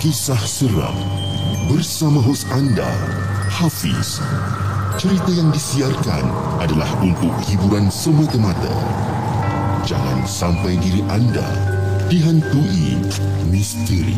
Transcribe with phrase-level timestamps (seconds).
[0.00, 0.96] kisah seram
[1.68, 2.88] bersama hos anda
[3.52, 4.16] Hafiz.
[4.96, 6.24] Cerita yang disiarkan
[6.56, 8.72] adalah untuk hiburan semata-mata.
[9.84, 11.44] Jangan sampai diri anda
[12.08, 12.96] dihantui
[13.52, 14.16] misteri.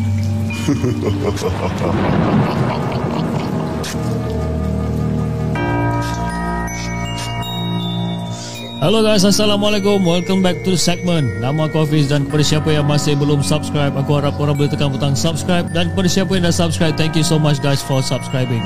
[8.83, 10.03] Hello guys, Assalamualaikum.
[10.03, 11.39] Welcome back to the segment.
[11.39, 14.91] Nama aku Hafiz Dan kepada siapa yang masih belum subscribe Aku harap korang boleh tekan
[14.91, 15.71] butang subscribe.
[15.71, 18.59] Dan kepada siapa yang dah subscribe Thank you so much guys for subscribing.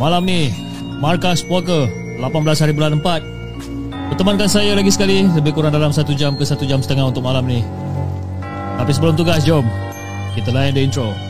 [0.00, 0.56] Malam ni
[1.04, 6.32] Markas Poker 18 hari bulan 4 Bertemankan saya lagi sekali Lebih kurang dalam 1 jam
[6.32, 7.60] ke 1 jam setengah untuk malam ni.
[8.80, 9.68] Tapi sebelum tu guys, jom.
[10.32, 11.29] Kita layan the intro Intro.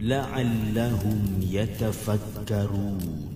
[0.00, 3.32] لعلهم يتفكرون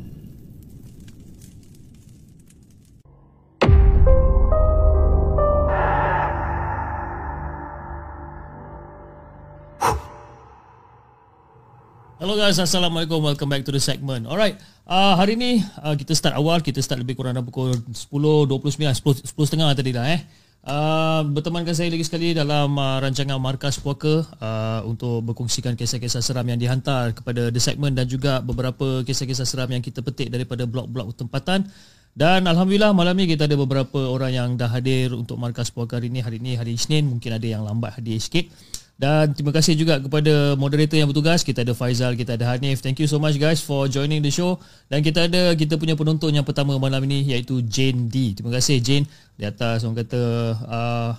[12.21, 13.17] Hello guys, Assalamualaikum.
[13.25, 14.29] Welcome back to the segment.
[14.29, 16.61] Alright, uh, hari ni uh, kita start awal.
[16.61, 20.21] Kita start lebih kurang dalam pukul 10.29, 10, 10.30 tadi dah eh.
[20.66, 26.42] Uh, bertemankan saya lagi sekali dalam uh, rancangan Markas Puaka uh, untuk berkongsikan kisah-kisah seram
[26.42, 31.14] yang dihantar kepada The Segment dan juga beberapa kisah-kisah seram yang kita petik daripada blog-blog
[31.14, 31.70] tempatan.
[32.18, 36.10] Dan Alhamdulillah malam ni kita ada beberapa orang yang dah hadir untuk Markas Puaka hari
[36.10, 36.26] ni.
[36.26, 38.50] Hari ni hari Isnin, mungkin ada yang lambat hadir sikit.
[38.96, 41.44] Dan terima kasih juga kepada moderator yang bertugas.
[41.44, 42.80] Kita ada Faizal, kita ada Hanif.
[42.80, 44.56] Thank you so much guys for joining the show.
[44.88, 48.40] Dan kita ada kita punya penonton yang pertama malam ini iaitu Jane D.
[48.40, 49.04] Terima kasih Jane
[49.36, 50.22] di atas orang kata
[50.64, 51.12] uh,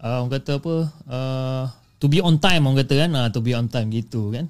[0.00, 0.74] uh, orang kata apa?
[1.04, 1.64] Uh,
[2.00, 3.10] to be on time orang kata kan.
[3.12, 4.48] Uh, to be on time gitu kan.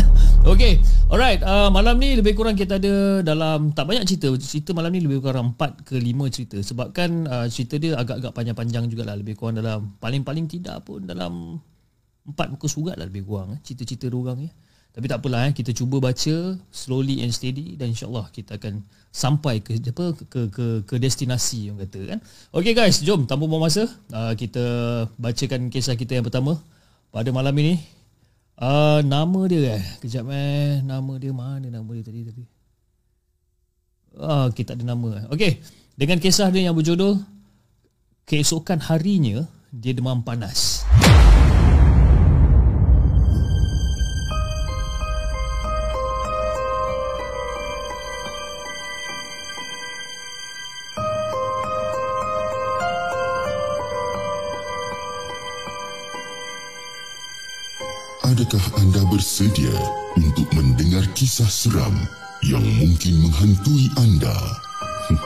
[0.58, 0.82] okay.
[1.06, 1.38] Alright.
[1.38, 4.34] Uh, malam ni lebih kurang kita ada dalam tak banyak cerita.
[4.42, 6.58] Cerita malam ni lebih kurang 4 ke 5 cerita.
[6.66, 9.14] Sebabkan uh, cerita dia agak-agak panjang-panjang jugalah.
[9.14, 11.62] Lebih kurang dalam paling-paling tidak pun dalam
[12.28, 14.52] empat muka surat lah lebih kurang eh, cerita-cerita orang ya.
[14.92, 16.36] Tapi tak apalah eh, kita cuba baca
[16.74, 21.76] slowly and steady dan insyaallah kita akan sampai ke apa ke ke ke destinasi yang
[21.80, 22.18] kata kan.
[22.52, 24.64] Okay guys, jom tanpa buang masa uh, kita
[25.16, 26.60] bacakan kisah kita yang pertama
[27.08, 27.80] pada malam ini.
[28.58, 32.44] Uh, nama dia eh, kejap eh, nama dia mana nama dia tadi tadi.
[34.18, 35.30] Ah, uh, kita ada nama.
[35.30, 35.62] Okay,
[35.94, 37.22] dengan kisah dia yang berjudul
[38.28, 40.84] Keesokan harinya dia demam panas.
[58.28, 59.72] Adakah anda bersedia
[60.12, 61.96] untuk mendengar kisah seram
[62.44, 64.36] yang mungkin menghantui anda?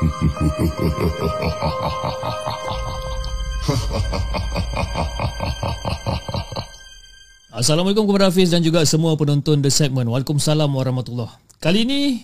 [7.58, 10.06] Assalamualaikum kepada Hafiz dan juga semua penonton The Segment.
[10.06, 12.22] Waalaikumsalam warahmatullahi Kali ini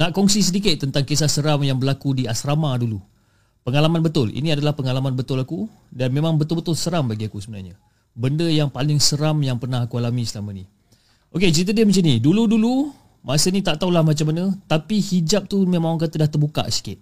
[0.00, 2.96] nak kongsi sedikit tentang kisah seram yang berlaku di asrama dulu.
[3.60, 4.32] Pengalaman betul.
[4.32, 7.76] Ini adalah pengalaman betul aku dan memang betul-betul seram bagi aku sebenarnya
[8.14, 10.64] benda yang paling seram yang pernah aku alami selama ni.
[11.34, 12.22] Okey, cerita dia macam ni.
[12.22, 12.94] Dulu-dulu,
[13.26, 16.96] masa ni tak tahulah macam mana, tapi hijab tu memang orang kata dah terbuka sikit.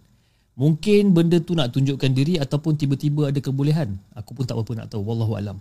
[0.57, 3.97] Mungkin benda tu nak tunjukkan diri ataupun tiba-tiba ada kebolehan.
[4.13, 5.01] Aku pun tak apa nak tahu.
[5.01, 5.57] Wallahu alam.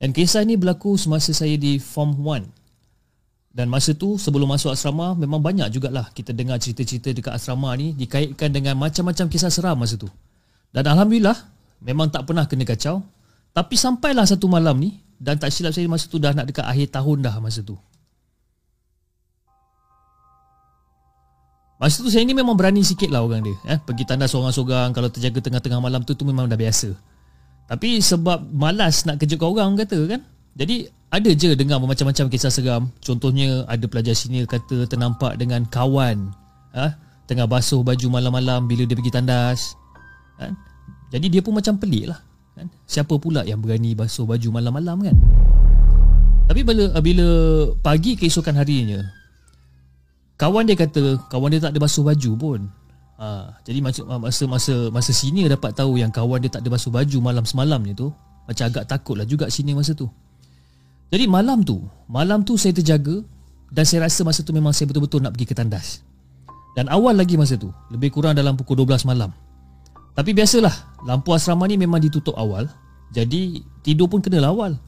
[0.00, 2.44] Dan kisah ni berlaku semasa saya di Form 1.
[3.54, 7.94] Dan masa tu sebelum masuk asrama memang banyak jugalah kita dengar cerita-cerita dekat asrama ni
[7.94, 10.10] dikaitkan dengan macam-macam kisah seram masa tu.
[10.74, 11.38] Dan Alhamdulillah
[11.78, 13.06] memang tak pernah kena kacau
[13.54, 16.90] tapi sampailah satu malam ni dan tak silap saya masa tu dah nak dekat akhir
[16.90, 17.78] tahun dah masa tu.
[21.78, 23.54] Masa tu saya ni memang berani sikit lah orang dia.
[23.70, 23.78] Eh?
[23.78, 26.98] Pergi tandas seorang-seorang kalau terjaga tengah-tengah malam tu tu memang dah biasa.
[27.70, 30.20] Tapi sebab malas nak kejutkan orang kata kan.
[30.58, 32.90] Jadi ada je dengar macam-macam kisah seram.
[32.98, 36.34] Contohnya ada pelajar senior kata ternampak dengan kawan.
[36.74, 36.90] Eh?
[37.30, 39.78] Tengah basuh baju malam-malam bila dia pergi tandas.
[40.42, 40.50] Eh?
[41.14, 42.66] Jadi dia pun macam pelik lah kan?
[42.86, 45.16] Siapa pula yang berani basuh baju malam-malam kan?
[46.44, 47.26] Tapi bila bila
[47.80, 49.00] pagi keesokan harinya
[50.36, 52.60] Kawan dia kata Kawan dia tak ada basuh baju pun
[53.16, 54.04] ha, Jadi masa
[54.44, 57.96] masa masa senior dapat tahu Yang kawan dia tak ada basuh baju malam semalam ni
[57.96, 58.12] tu
[58.44, 60.04] Macam agak takut lah juga senior masa tu
[61.08, 61.80] Jadi malam tu
[62.12, 63.24] Malam tu saya terjaga
[63.72, 66.04] Dan saya rasa masa tu memang saya betul-betul nak pergi ke tandas
[66.76, 69.32] Dan awal lagi masa tu Lebih kurang dalam pukul 12 malam
[70.14, 72.64] Tapi biasalah Lampu asrama ni memang ditutup awal.
[73.12, 74.80] Jadi tidur pun kena awal.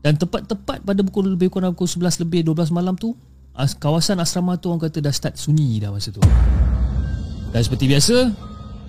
[0.00, 3.14] Dan tepat-tepat pada pukul lebih kurang pukul 11 lebih 12 malam tu
[3.54, 6.24] as, Kawasan asrama tu orang kata dah start sunyi dah masa tu.
[7.52, 8.16] Dan seperti biasa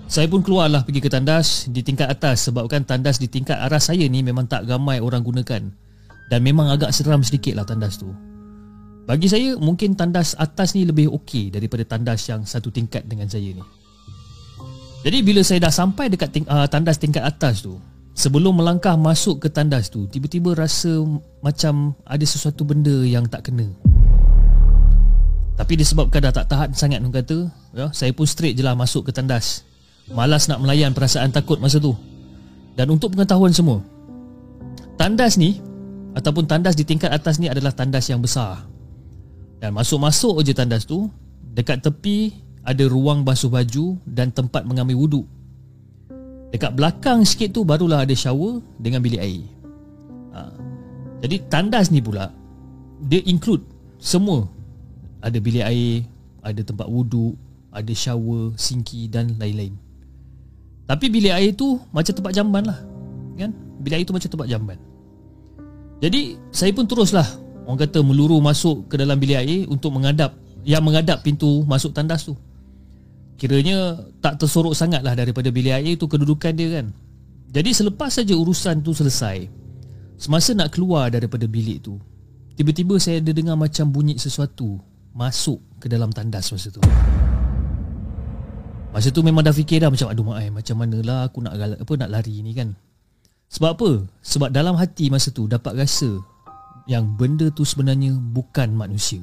[0.08, 4.08] Saya pun keluarlah pergi ke tandas di tingkat atas Sebabkan tandas di tingkat arah saya
[4.08, 5.62] ni memang tak ramai orang gunakan.
[6.32, 8.08] Dan memang agak seram sedikit lah tandas tu.
[9.04, 13.52] Bagi saya mungkin tandas atas ni lebih okey daripada tandas yang satu tingkat dengan saya
[13.52, 13.83] ni
[15.04, 17.76] Jadi bila saya dah sampai dekat ting- uh, tandas tingkat atas tu
[18.16, 21.04] Sebelum melangkah masuk ke tandas tu Tiba-tiba rasa
[21.44, 23.68] macam ada sesuatu benda yang tak kena.
[25.54, 29.06] Tapi disebabkan dah tak tahan sangat orang kata ya, Saya pun straight je lah masuk
[29.06, 29.62] ke tandas.
[30.08, 31.92] Malas nak melayan perasaan takut masa tu.
[32.72, 33.84] Dan untuk pengetahuan semua
[34.96, 35.60] Tandas ni
[36.16, 38.64] Ataupun tandas di tingkat atas ni adalah tandas yang besar.
[39.60, 41.12] Dan masuk-masuk je tandas tu
[41.54, 45.26] Dekat tepi ada ruang basuh baju dan tempat mengambil wuduk
[46.54, 49.42] Dekat belakang sikit tu barulah ada shower dengan bilik air.
[50.38, 50.54] Ha.
[51.26, 52.30] Jadi tandas ni pula
[53.02, 53.66] dia include
[53.98, 54.46] semua.
[55.18, 56.06] Ada bilik air,
[56.46, 57.34] ada tempat wuduk,
[57.74, 59.74] ada shower, sinki dan lain-lain.
[60.86, 62.78] Tapi bilik air tu macam tempat jamban lah.
[63.34, 63.50] Kan?
[63.82, 64.78] Bilik air tu macam tempat jamban.
[65.98, 67.26] Jadi saya pun teruslah
[67.66, 72.22] orang kata meluru masuk ke dalam bilik air untuk menghadap yang menghadap pintu masuk tandas
[72.22, 72.38] tu.
[73.34, 76.94] Kiranya tak tersorok sangat lah daripada bilik air tu kedudukan dia kan?
[77.54, 79.46] Jadi selepas saja urusan tu selesai
[80.18, 81.94] Semasa nak keluar daripada bilik tu
[82.58, 84.78] Tiba-tiba saya ada dengar macam bunyi sesuatu
[85.14, 86.82] Masuk ke dalam tandas masa tu.
[88.90, 92.10] Masa tu memang dah fikir dah macam Aduh mak macam manalah aku nak apa nak
[92.10, 92.74] lari ni kan?
[93.54, 93.90] Sebab apa?
[94.26, 96.18] Sebab dalam hati masa tu dapat rasa
[96.90, 99.22] Yang benda tu sebenarnya bukan manusia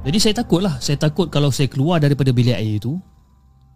[0.00, 2.96] jadi saya takut lah Saya takut kalau saya keluar daripada bilik air itu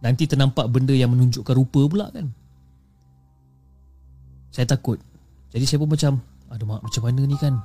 [0.00, 2.28] Nanti ternampak benda yang menunjukkan rupa pula kan.
[4.52, 5.00] Saya takut.
[5.48, 6.20] Jadi saya pun macam
[6.52, 7.56] Aduh mak macam mana ni kan?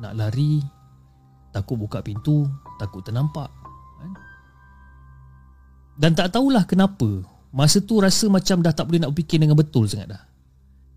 [0.00, 0.60] Nak lari
[1.52, 2.48] Takut buka pintu
[2.80, 3.48] Takut ternampak.
[4.00, 4.10] Kan?
[6.00, 9.88] Dan tak tahulah kenapa Masa tu rasa macam dah tak boleh nak fikir dengan betul
[9.88, 10.22] sangat dah.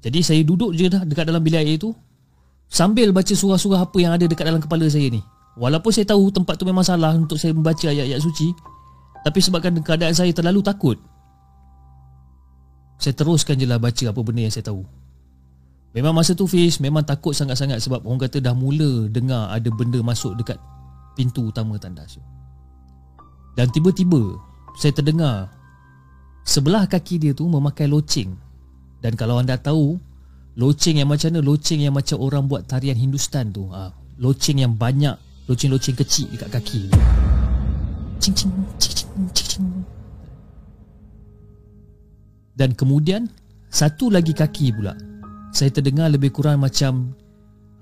[0.04, 1.92] Jadi saya duduk je dah dekat dalam bilik air itu
[2.72, 5.24] Sambil baca surah-surah apa yang ada dekat dalam kepala saya ni
[5.60, 8.56] Walaupun saya tahu tempat tu memang salah untuk saya membaca ayat-ayat suci
[9.28, 10.96] Tapi sebabkan keadaan saya terlalu takut
[12.96, 14.86] Saya teruskan je lah baca apa benda yang saya tahu.
[15.92, 20.00] Memang masa tu Fish memang takut sangat-sangat sebab orang kata dah mula dengar ada benda
[20.00, 20.56] masuk dekat
[21.20, 22.16] pintu utama tandas
[23.60, 24.40] Dan tiba-tiba
[24.80, 25.52] saya terdengar
[26.48, 28.34] Sebelah kaki dia tu memakai loceng.
[29.04, 30.00] Dan kalau anda tahu
[30.52, 31.40] Loceng yang macam mana?
[31.40, 33.72] Loceng yang macam orang buat tarian Hindustan tu.
[33.72, 35.16] Ha, Loceng yang banyak
[35.52, 36.82] loceng-loceng kecil dekat kaki.
[38.24, 39.68] Cing cing cing cing
[42.62, 43.26] dan kemudian
[43.72, 44.94] satu lagi kaki pula.
[45.50, 47.18] Saya terdengar lebih kurang macam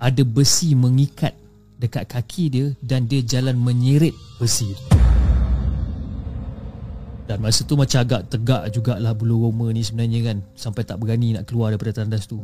[0.00, 1.36] ada besi mengikat
[1.76, 4.84] dekat kaki dia dan dia jalan menyeret besi tu.
[7.28, 10.38] Dan masa tu macam agak tegak jugalah bulu roma ni sebenarnya kan.
[10.58, 12.42] Sampai tak berani nak keluar daripada tandas tu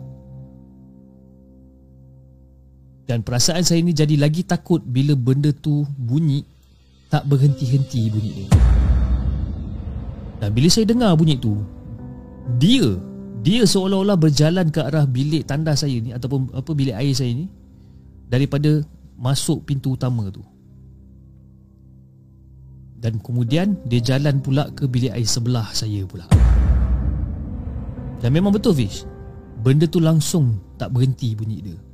[3.06, 6.42] dan perasaan saya ni jadi lagi takut bila benda tu bunyi
[7.06, 8.50] tak berhenti-henti bunyi dia.
[10.42, 11.54] Dan bila saya dengar bunyi tu,
[12.58, 12.98] dia
[13.46, 17.46] dia seolah-olah berjalan ke arah bilik tanda saya ni ataupun apa bilik air saya ni
[18.26, 18.82] daripada
[19.14, 20.42] masuk pintu utama tu.
[22.98, 26.26] Dan kemudian dia jalan pula ke bilik air sebelah saya pula.
[28.18, 29.06] Dan memang betul Fish.
[29.62, 31.85] Benda tu langsung tak berhenti bunyi dia.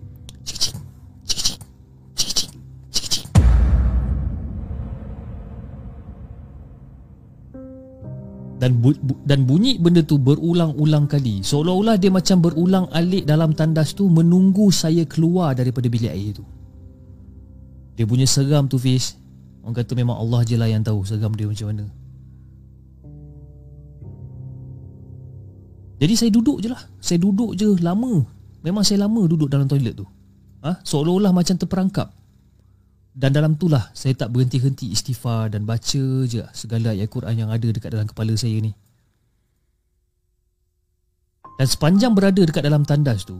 [8.62, 11.42] Dan bu, bu, dan bunyi benda tu berulang-ulang kali.
[11.42, 16.46] Seolah-olah dia macam berulang alik dalam tandas tu menunggu saya keluar daripada bilik air tu.
[17.98, 19.18] Dia punya seram tu Fiz.
[19.66, 21.90] Orang kata memang Allah je lah yang tahu seram dia macam mana.
[25.98, 26.82] Jadi saya duduk je lah.
[27.02, 28.22] Saya duduk je lama.
[28.62, 30.06] Memang saya lama duduk dalam toilet tu.
[30.62, 30.78] Ha?
[30.86, 32.14] seolah-olah macam terperangkap
[33.12, 37.68] dan dalam itulah saya tak berhenti-henti istighfar dan baca je segala ayat Quran yang ada
[37.68, 38.72] dekat dalam kepala saya ni.
[41.60, 43.36] Dan sepanjang berada dekat dalam tandas tu,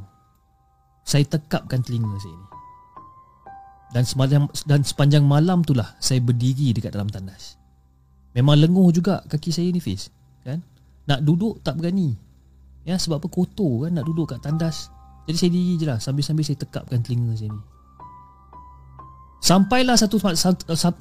[1.09, 2.49] saya tekapkan telinga saya ni.
[3.93, 7.57] Dan semalam dan sepanjang malam itulah saya berdiri dekat dalam tandas.
[8.37, 10.13] Memang lenguh juga kaki saya ni Fiz,
[10.45, 10.61] kan?
[11.09, 12.13] Nak duduk tak berani.
[12.85, 14.93] Ya sebab apa kotor kan nak duduk kat tandas.
[15.25, 17.63] Jadi saya diri je lah sambil-sambil saya tekapkan telinga saya ni.
[19.43, 20.23] Sampailah satu,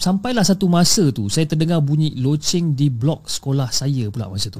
[0.02, 4.58] sampailah satu masa tu saya terdengar bunyi loceng di blok sekolah saya pula masa tu.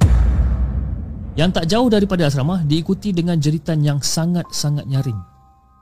[1.34, 5.18] Yang tak jauh daripada asrama diikuti dengan jeritan yang sangat-sangat nyaring.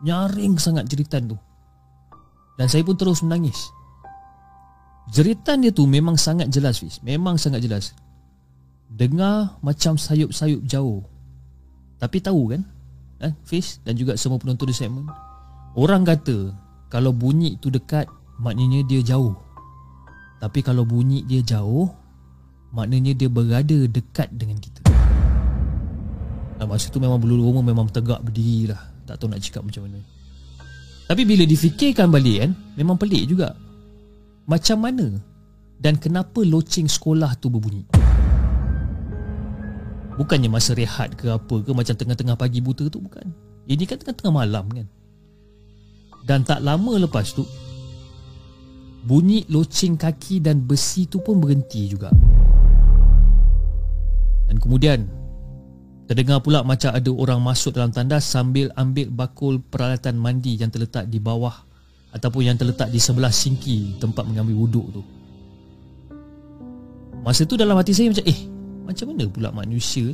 [0.01, 1.37] Nyaring sangat jeritan tu.
[2.57, 3.69] Dan saya pun terus menangis.
[5.11, 7.99] Jeritan dia tu memang sangat jelas Fiz Memang sangat jelas
[8.87, 11.03] Dengar macam sayup-sayup jauh
[11.99, 12.63] Tapi tahu kan
[13.27, 15.11] eh, Fiz dan juga semua penonton di segmen
[15.75, 16.55] Orang kata
[16.91, 18.11] Kalau bunyi tu dekat
[18.43, 19.33] Maknanya dia jauh
[20.43, 21.89] Tapi kalau bunyi dia jauh
[22.75, 24.83] Maknanya dia berada dekat dengan kita
[26.61, 29.87] nah, Masa tu memang bulu rumah memang tegak berdiri lah Tak tahu nak cakap macam
[29.87, 30.03] mana
[31.07, 33.55] Tapi bila difikirkan balik kan Memang pelik juga
[34.51, 35.15] macam mana
[35.79, 37.87] dan kenapa loceng sekolah tu berbunyi?
[40.19, 43.31] Bukannya masa rehat ke apa ke macam tengah-tengah pagi buta tu bukan.
[43.71, 44.87] Ini kan tengah-tengah malam kan.
[46.25, 47.43] Dan tak lama lepas tu
[49.01, 52.13] bunyi loceng kaki dan besi tu pun berhenti juga.
[54.51, 55.09] Dan kemudian
[56.11, 61.07] terdengar pula macam ada orang masuk dalam tandas sambil ambil bakul peralatan mandi yang terletak
[61.07, 61.55] di bawah
[62.11, 65.03] ataupun yang terletak di sebelah sinki tempat mengambil wuduk tu.
[67.23, 68.41] Masa tu dalam hati saya macam eh
[68.91, 70.11] macam mana pula manusia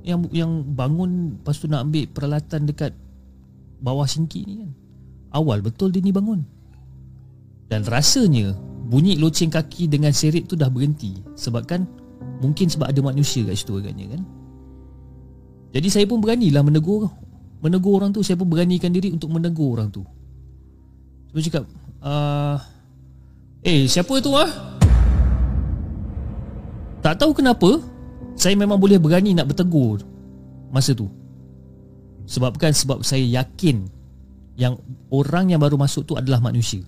[0.00, 2.92] yang yang bangun lepas tu nak ambil peralatan dekat
[3.84, 4.70] bawah sinki ni kan.
[5.30, 6.42] Awal betul dia ni bangun.
[7.70, 8.54] Dan rasanya
[8.90, 11.86] bunyi loceng kaki dengan serit tu dah berhenti sebabkan
[12.42, 14.22] mungkin sebab ada manusia kat situ agaknya kan.
[15.70, 17.06] Jadi saya pun beranilah menegur
[17.60, 20.02] menegur orang tu, saya pun beranikan diri untuk menegur orang tu.
[21.30, 21.64] Dia cakap
[22.02, 22.58] uh,
[23.62, 24.50] Eh siapa tu ah?
[27.00, 27.78] Tak tahu kenapa
[28.34, 30.02] Saya memang boleh berani nak bertegur
[30.74, 31.06] Masa tu
[32.26, 33.99] Sebab kan sebab saya yakin
[34.60, 36.84] Yang orang yang baru masuk tu adalah manusia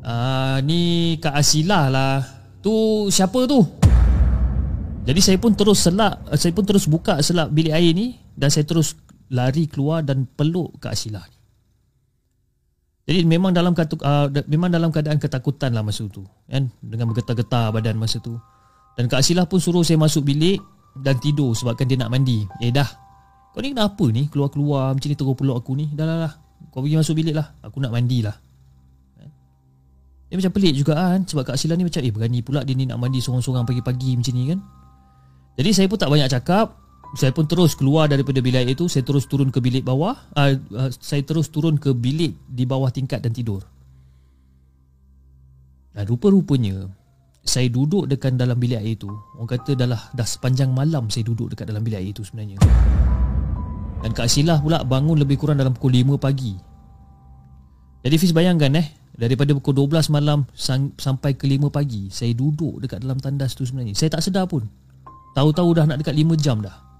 [0.00, 2.24] Ah, uh, ni Kak Asilah lah
[2.64, 2.72] Tu
[3.12, 3.60] siapa tu?
[5.04, 8.64] Jadi saya pun terus selak Saya pun terus buka selak bilik air ni Dan saya
[8.64, 8.96] terus
[9.30, 11.24] lari keluar dan peluk Kak Asilah.
[13.06, 17.74] Jadi memang dalam katu, uh, memang dalam keadaan ketakutan lah masa tu kan dengan bergetar-getar
[17.74, 18.38] badan masa tu.
[18.98, 20.58] Dan Kak Asilah pun suruh saya masuk bilik
[20.98, 22.44] dan tidur sebabkan dia nak mandi.
[22.62, 22.86] Eh dah.
[23.50, 25.90] Kau ni kenapa ni keluar-keluar macam ni terus peluk aku ni?
[25.90, 26.32] Dah lah lah.
[26.70, 27.58] Kau pergi masuk bilik lah.
[27.66, 28.36] Aku nak mandi lah.
[29.18, 29.30] Kan?
[30.30, 32.86] Dia macam pelik juga kan Sebab Kak Asilah ni macam Eh berani pula dia ni
[32.86, 34.62] nak mandi Sorang-sorang pagi-pagi macam ni kan
[35.58, 36.78] Jadi saya pun tak banyak cakap
[37.18, 40.90] saya pun terus keluar daripada bilik itu saya terus turun ke bilik bawah uh, uh,
[40.94, 43.66] saya terus turun ke bilik di bawah tingkat dan tidur
[45.90, 46.86] dan rupa-rupanya
[47.42, 51.26] saya duduk dekat dalam bilik air itu orang kata dah lah, dah sepanjang malam saya
[51.26, 52.62] duduk dekat dalam bilik air itu sebenarnya
[54.00, 56.56] dan Kak Silah pula bangun lebih kurang dalam pukul 5 pagi
[58.00, 60.48] jadi Fiz bayangkan eh daripada pukul 12 malam
[60.96, 64.64] sampai ke 5 pagi saya duduk dekat dalam tandas tu sebenarnya saya tak sedar pun
[65.36, 66.90] tahu-tahu dah nak dekat 5 jam dah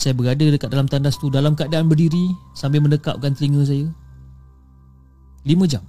[0.00, 3.84] saya berada dekat dalam tandas tu dalam keadaan berdiri sambil mendekapkan telinga saya.
[5.44, 5.84] Lima jam.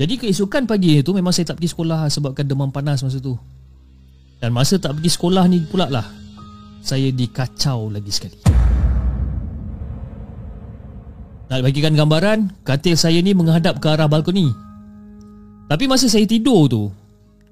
[0.00, 3.36] Jadi keesokan pagi itu memang saya tak pergi sekolah sebabkan demam panas masa tu.
[4.40, 6.25] Dan masa tak pergi sekolah ni pula lah
[6.86, 8.38] saya dikacau lagi sekali.
[11.50, 14.54] Nak bagikan gambaran, katil saya ni menghadap ke arah balkoni.
[15.66, 16.94] Tapi masa saya tidur tu,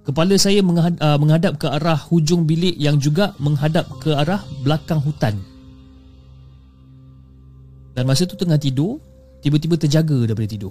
[0.04, 5.40] Kepala saya uh, menghadap ke arah hujung bilik yang juga menghadap ke arah belakang hutan.
[7.96, 9.00] Dan masa tu tengah tidur,
[9.40, 10.68] tiba-tiba terjaga daripada tidur.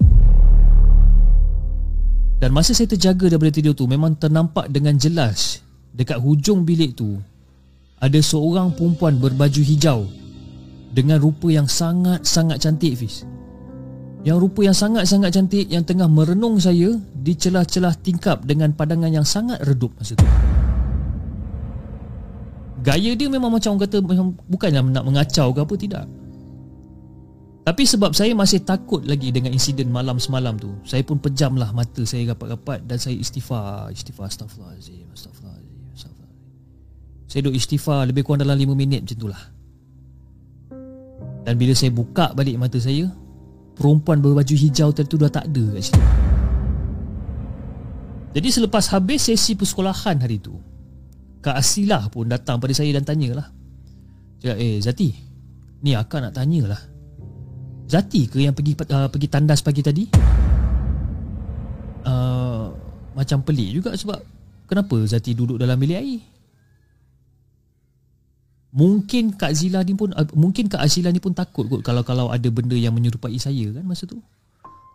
[2.37, 5.65] Dan masa saya terjaga daripada tidur tu memang ternampak dengan jelas
[5.97, 7.17] dekat hujung bilik tu
[8.03, 10.03] ada seorang perempuan berbaju hijau
[10.91, 13.23] dengan rupa yang sangat-sangat cantik Fiz.
[14.27, 19.27] Yang rupa yang sangat-sangat cantik yang tengah merenung saya di celah-celah tingkap dengan pandangan yang
[19.27, 20.27] sangat redup masa tu.
[22.83, 24.03] Gaya dia memang macam orang kata
[24.51, 26.05] bukannya nak mengacau ke apa tidak.
[27.63, 32.03] Tapi sebab saya masih takut lagi dengan insiden malam semalam tu, saya pun pejamlah mata
[32.03, 35.62] saya rapat-rapat dan saya istighfar, istighfar astagfirullahalazim, astagfirullahalazim.
[37.27, 39.43] Saya duduk istighfar lebih kurang dalam 5 minit macam itulah.
[41.43, 43.11] Dan bila saya buka balik mata saya,
[43.75, 46.03] perempuan berbaju hijau tadi tu dah tak ada kat situ.
[48.33, 50.55] Jadi selepas habis sesi persekolahan hari tu,
[51.43, 53.51] Kak Asilah pun datang pada saya dan tanyalah.
[54.39, 55.09] Cakap, eh Zati,
[55.83, 56.79] Ni akak nak tanyalah
[57.83, 60.03] Zati ke yang pergi uh, pergi tandas pagi tadi?
[62.03, 62.71] Uh,
[63.13, 64.17] macam pelik juga sebab
[64.65, 66.32] kenapa Zati duduk dalam bilik air?
[68.73, 72.33] Mungkin Kak Zila ni pun uh, mungkin Kak Azila ni pun takut kot kalau kalau
[72.33, 74.17] ada benda yang menyerupai saya kan masa tu.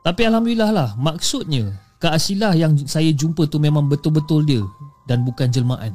[0.03, 1.71] Tapi alhamdulillah lah maksudnya
[2.03, 4.63] Kak Asilah yang saya jumpa tu memang betul-betul dia
[5.07, 5.95] dan bukan jelmaan.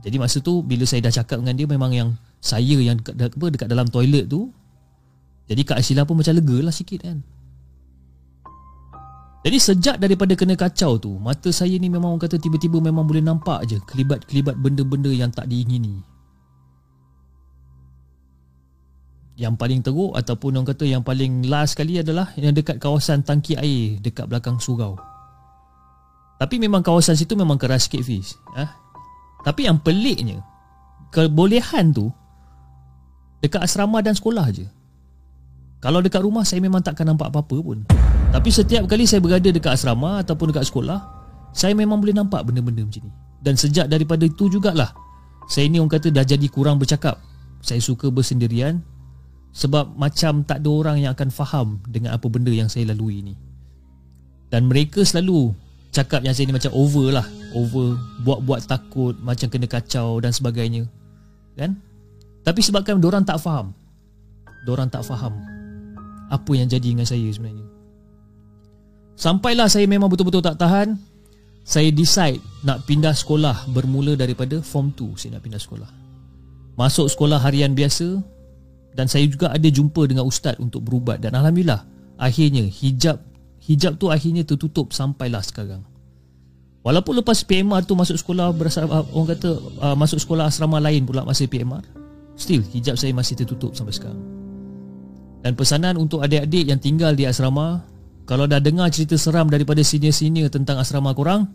[0.00, 2.08] Jadi masa tu bila saya dah cakap dengan dia memang yang
[2.40, 4.48] saya yang dekat, apa, dekat dalam toilet tu
[5.46, 7.22] jadi Kak Asilah pun macam lega lah sikit kan
[9.46, 13.22] Jadi sejak daripada kena kacau tu Mata saya ni memang orang kata tiba-tiba memang boleh
[13.22, 16.02] nampak je Kelibat-kelibat benda-benda yang tak diingini
[19.36, 23.52] Yang paling teruk ataupun orang kata yang paling last sekali adalah Yang dekat kawasan tangki
[23.52, 24.96] air dekat belakang surau.
[26.40, 28.32] Tapi memang kawasan situ memang keras sikit Fiz.
[28.56, 28.64] Ha?
[29.44, 30.40] Tapi yang peliknya
[31.12, 32.08] Kebolehan tu
[33.44, 34.64] Dekat asrama dan sekolah je.
[35.84, 37.84] Kalau dekat rumah saya memang takkan nampak apa-apa pun.
[38.32, 41.04] Tapi setiap kali saya berada dekat asrama Ataupun dekat sekolah
[41.52, 43.12] Saya memang boleh nampak benda-benda macam ni.
[43.44, 44.96] Dan sejak daripada itu jugalah
[45.44, 47.20] Saya ni orang kata dah jadi kurang bercakap.
[47.60, 48.95] Saya suka bersendirian
[49.56, 53.34] Sebab macam tak ada orang yang akan faham Dengan apa benda yang saya lalui ni.
[54.52, 55.56] Dan mereka selalu
[55.96, 57.24] Cakap yang saya ni macam over lah.
[57.56, 60.84] Over Buat-buat takut Macam kena kacau dan sebagainya.
[61.56, 61.80] Kan?
[62.44, 63.72] Tapi sebabkan orang tak faham.
[64.68, 65.56] Diorang tak faham
[66.30, 67.66] apa yang jadi dengan saya sebenarnya.
[69.16, 70.98] Sampailah saya memang betul-betul tak tahan,
[71.66, 75.88] saya decide nak pindah sekolah bermula daripada form 2 saya nak pindah sekolah.
[76.76, 78.20] Masuk sekolah harian biasa
[78.96, 81.84] dan saya juga ada jumpa dengan ustaz untuk berubat dan alhamdulillah
[82.16, 83.20] akhirnya hijab
[83.68, 85.84] hijab tu akhirnya tertutup sampailah sekarang.
[86.86, 91.02] Walaupun lepas PMR tu masuk sekolah berasa, uh, orang kata uh, masuk sekolah asrama lain
[91.02, 91.82] pula masa PMR,
[92.38, 94.22] still hijab saya masih tertutup sampai sekarang.
[95.46, 97.86] Dan pesanan untuk adik-adik yang tinggal di asrama
[98.26, 101.46] Kalau dah dengar cerita seram daripada senior-senior tentang asrama korang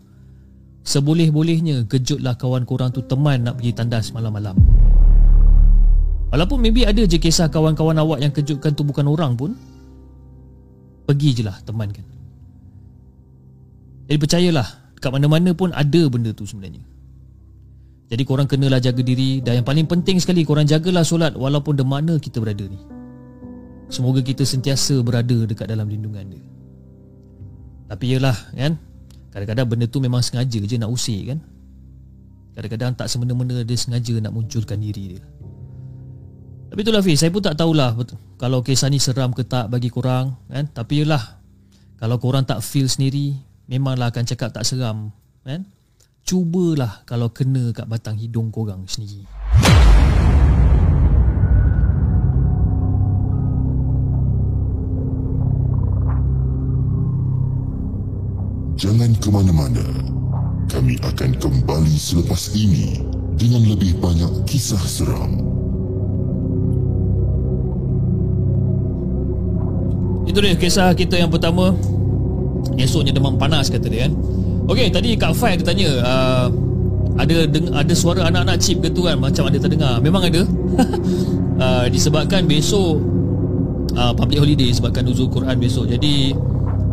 [0.80, 4.56] Seboleh-bolehnya kejutlah kawan korang tu teman nak pergi tandas malam-malam
[6.32, 9.52] Walaupun maybe ada je kisah kawan-kawan awak yang kejutkan tu bukan orang pun
[11.04, 12.08] Pergi je lah teman kan
[14.08, 16.80] Jadi percayalah Kat mana-mana pun ada benda tu sebenarnya.
[18.08, 21.84] Jadi korang kenalah jaga diri Dan yang paling penting sekali korang jagalah solat Walaupun di
[21.84, 22.80] mana kita berada ni.
[23.92, 26.40] Semoga kita sentiasa berada dekat dalam lindungan dia.
[27.92, 28.80] Tapi yalah kan?
[29.36, 31.44] Kadang-kadang benda tu memang sengaja je nak usik kan?
[32.56, 35.22] Kadang-kadang tak semena-mena dia sengaja nak munculkan diri dia
[36.72, 37.92] Tapi itulah Fiz, saya pun tak tahulah
[38.40, 41.36] Kalau kisah ni seram ke tak bagi korang kan Tapi yalah
[42.00, 43.36] Kalau korang tak feel sendiri
[43.68, 45.12] Memanglah akan cakap tak seram
[45.44, 45.68] kan
[46.24, 49.28] Cubalah kalau kena kat batang hidung korang sendiri
[58.80, 59.86] Jangan ke mana-mana.
[60.66, 62.98] Kami akan kembali selepas ini
[63.38, 65.61] dengan lebih banyak kisah seram.
[70.32, 71.76] Itu dia kisah kita yang pertama.
[72.80, 74.16] Esoknya demam panas kata dia kan.
[74.64, 76.46] Okey, tadi Kak Fai dia tanya uh,
[77.20, 80.00] ada deng- ada suara anak-anak chip ke tu kan macam ada terdengar.
[80.00, 80.40] Memang ada.
[81.68, 82.96] uh, disebabkan besok
[83.92, 85.92] uh, public holiday sebabkan nuzul Quran besok.
[85.92, 86.32] Jadi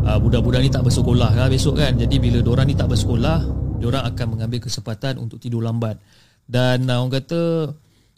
[0.04, 1.96] uh, budak-budak ni tak bersekolah lah besok kan.
[1.96, 3.40] Jadi bila diorang ni tak bersekolah,
[3.80, 5.96] diorang akan mengambil kesempatan untuk tidur lambat.
[6.44, 7.72] Dan uh, orang kata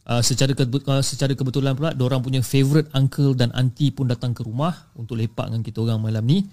[0.08, 4.32] uh, secara ke- uh, secara kebetulan pula diorang punya favorite uncle dan auntie pun datang
[4.34, 6.48] ke rumah untuk lepak dengan kita orang malam ni.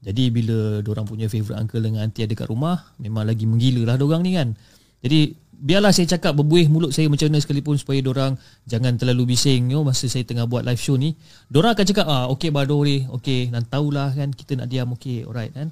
[0.00, 3.96] Jadi bila diorang punya favorite uncle dengan auntie ada kat rumah, memang lagi menggila lah
[4.00, 4.56] diorang ni kan.
[5.04, 8.32] Jadi biarlah saya cakap berbuih mulut saya macam mana sekalipun supaya orang
[8.64, 11.12] jangan terlalu bising you know, masa saya tengah buat live show ni.
[11.52, 15.52] Diorang akan cakap ah okey badori, okey dan tahulah kan kita nak diam okey alright
[15.52, 15.68] kan.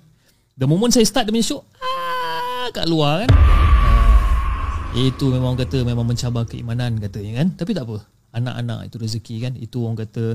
[0.60, 3.30] The moment saya start the show ah kat luar kan.
[4.98, 7.48] Itu memang orang kata memang mencabar keimanan katanya kan.
[7.54, 8.02] Tapi tak apa.
[8.34, 9.52] Anak-anak itu rezeki kan.
[9.54, 10.34] Itu orang kata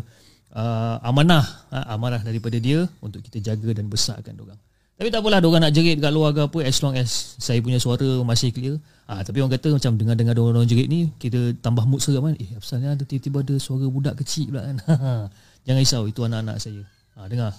[0.55, 4.55] uh, amanah, ha, amanah daripada dia untuk kita jaga dan besarkan orang.
[4.93, 7.81] Tapi tak apalah Diorang nak jerit kat luar ke apa As long as Saya punya
[7.81, 8.77] suara masih clear
[9.09, 12.53] ah, Tapi orang kata macam Dengar-dengar orang jerit ni Kita tambah mood seram kan Eh
[12.53, 14.77] apasal ada tiba-tiba ada suara budak kecil pula kan
[15.65, 16.85] Jangan risau Itu anak-anak saya
[17.17, 17.57] ah, Dengar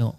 [0.00, 0.16] Tengok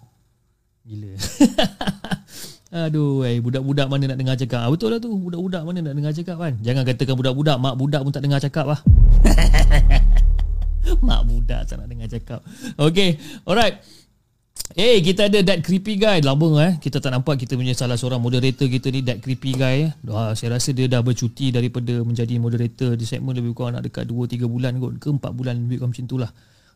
[0.86, 1.12] Gila
[2.68, 6.12] Aduh eh, Budak-budak mana nak dengar cakap ah, Betul lah tu Budak-budak mana nak dengar
[6.12, 8.80] cakap kan Jangan katakan budak-budak Mak budak pun tak dengar cakap lah
[11.08, 12.44] Mak budak tak nak dengar cakap
[12.76, 13.16] Okay
[13.48, 13.80] Alright
[14.76, 16.20] Eh, hey, kita ada that creepy guy.
[16.20, 16.74] Lama eh.
[16.78, 19.88] Kita tak nampak kita punya salah seorang moderator kita ni, that creepy guy.
[19.88, 19.92] Eh.
[20.06, 24.06] Wah, saya rasa dia dah bercuti daripada menjadi moderator di segmen lebih kurang nak dekat
[24.06, 24.94] 2-3 bulan kot.
[25.00, 26.32] Ke 4 bulan lebih kurang macam itulah.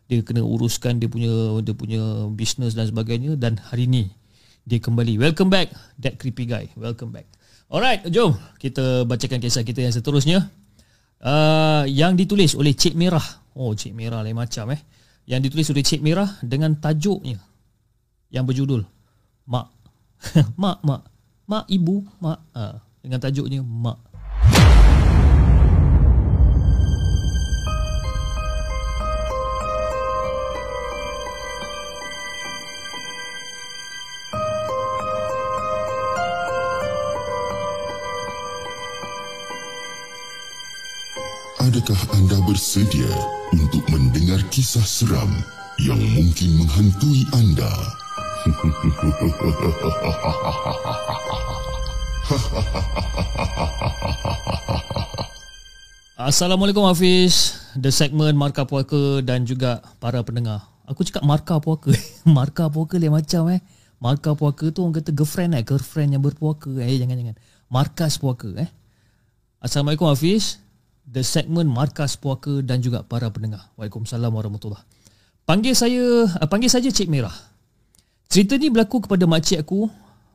[0.08, 1.30] Dia kena uruskan dia punya
[1.62, 2.02] dia punya
[2.32, 3.36] business dan sebagainya.
[3.36, 4.08] Dan hari ni,
[4.72, 5.20] dia kembali.
[5.20, 6.72] Welcome back, that creepy guy.
[6.80, 7.28] Welcome back.
[7.68, 10.48] Alright, jom kita bacakan kisah kita yang seterusnya.
[11.20, 13.24] Uh, yang ditulis oleh Cik Merah.
[13.52, 14.80] Oh, Cik Merah lain macam eh.
[15.28, 17.36] Yang ditulis oleh Cik Merah dengan tajuknya
[18.32, 18.88] yang berjudul
[19.52, 19.68] Mak.
[20.62, 21.04] mak, mak.
[21.52, 22.40] Mak, ibu, mak.
[22.56, 24.00] Ha, dengan tajuknya Mak.
[41.72, 43.08] Adakah anda bersedia
[43.56, 45.32] untuk mendengar kisah seram
[45.80, 47.72] yang mungkin menghantui anda?
[56.20, 60.68] Assalamualaikum Hafiz The segment Markah Puaka dan juga para pendengar.
[60.92, 61.96] Aku cakap Markah Puaka.
[62.28, 63.64] Markah Puaka lain macam eh.
[63.96, 65.64] Markah Puaka tu orang kata girlfriend eh.
[65.64, 67.00] Girlfriend yang berpuaka Eh.
[67.00, 67.40] Jangan-jangan.
[67.72, 68.68] Markas Puaka eh.
[69.64, 70.60] Assalamualaikum Hafiz
[71.08, 74.86] The segment Markas Puaka dan juga para pendengar Waalaikumsalam warahmatullahi
[75.44, 77.34] Panggil saya uh, Panggil saja Cik Merah
[78.32, 79.92] Cerita ni berlaku kepada makcik aku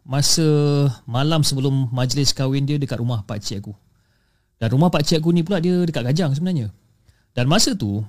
[0.06, 0.46] masa
[1.08, 3.74] malam sebelum majlis kahwin dia dekat rumah pak cik aku.
[4.56, 6.70] Dan rumah pak cik aku ni pula dia dekat Gajang sebenarnya.
[7.34, 8.00] Dan masa tu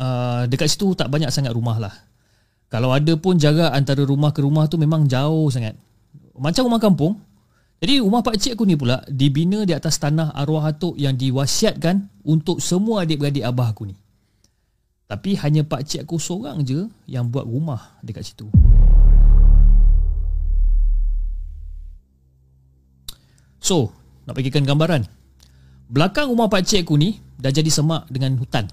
[0.00, 1.94] uh, dekat situ tak banyak sangat rumah lah.
[2.68, 5.78] Kalau ada pun jarak antara rumah ke rumah tu memang jauh sangat.
[6.34, 7.14] Macam rumah kampung.
[7.84, 12.08] Jadi rumah pak cik aku ni pula dibina di atas tanah arwah atuk yang diwasiatkan
[12.24, 13.96] untuk semua adik-beradik abah aku ni.
[15.04, 18.48] Tapi hanya pak cik aku seorang je yang buat rumah dekat situ.
[23.60, 23.92] So,
[24.24, 25.04] nak bagikan gambaran.
[25.92, 28.64] Belakang rumah pak cik aku ni dah jadi semak dengan hutan.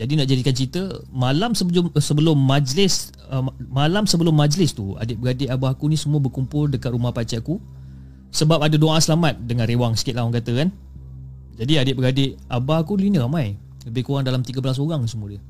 [0.00, 5.76] Jadi nak jadikan cerita, malam sebelum sebelum majlis uh, malam sebelum majlis tu, adik-beradik abah
[5.76, 7.60] aku ni semua berkumpul dekat rumah pak cik aku
[8.30, 10.68] sebab ada doa selamat dengan rewang sikit lah orang kata kan.
[11.60, 13.58] Jadi adik-beradik abah aku ni ramai.
[13.84, 15.42] Lebih kurang dalam 13 orang semua dia.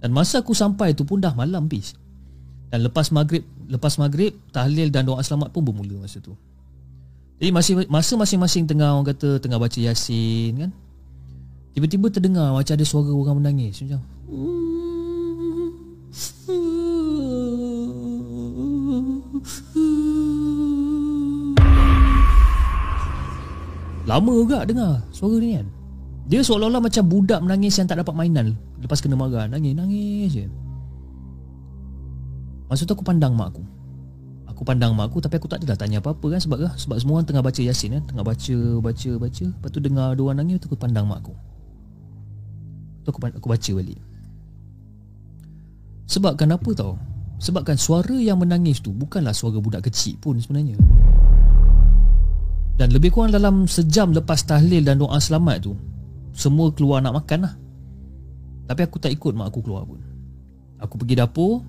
[0.00, 1.94] Dan masa aku sampai tu pun dah malam bis.
[2.72, 6.34] Dan lepas maghrib, lepas maghrib, tahlil dan doa selamat pun bermula masa tu.
[7.36, 10.70] Jadi masih masa masing-masing tengah orang kata tengah baca Yasin kan.
[11.76, 14.00] Tiba-tiba terdengar macam ada suara orang menangis macam.
[24.06, 25.66] Lama juga dengar suara ni kan.
[26.26, 29.50] Dia seolah-olah macam budak menangis yang tak dapat mainan lepas kena marah.
[29.50, 30.46] Nangis, nangis je.
[32.70, 33.62] Masa tu aku pandang mak aku.
[34.50, 37.28] Aku pandang mak aku tapi aku tak adalah tanya apa-apa kan sebab sebab semua orang
[37.28, 40.78] tengah baca Yasin kan, tengah baca baca baca, lepas tu dengar dua orang nangis aku
[40.78, 41.34] pandang mak aku.
[43.04, 44.00] Tu aku aku baca balik.
[46.06, 46.94] Sebab kenapa tau?
[47.36, 50.78] Sebabkan suara yang menangis tu bukanlah suara budak kecil pun sebenarnya.
[52.76, 55.72] Dan lebih kurang dalam sejam lepas tahlil dan doa selamat tu,
[56.36, 57.54] semua keluar nak makan lah.
[58.68, 59.96] Tapi aku tak ikut mak aku keluar pun.
[60.76, 61.64] Aku pergi dapur,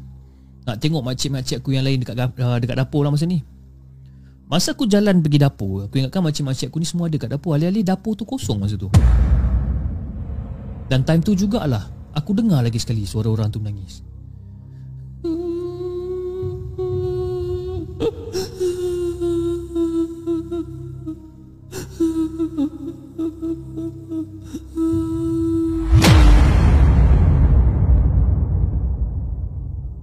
[0.68, 3.40] nak tengok makcik-makcik aku yang lain dekat uh, dekat dapur lah masa ni.
[4.52, 7.56] Masa aku jalan pergi dapur, aku ingatkan makcik-makcik aku ni semua ada dekat dapur.
[7.56, 8.92] Alih-alih dapur tu kosong masa tu.
[10.92, 14.04] Dan time tu jugalah aku dengar lagi sekali suara orang tu menangis.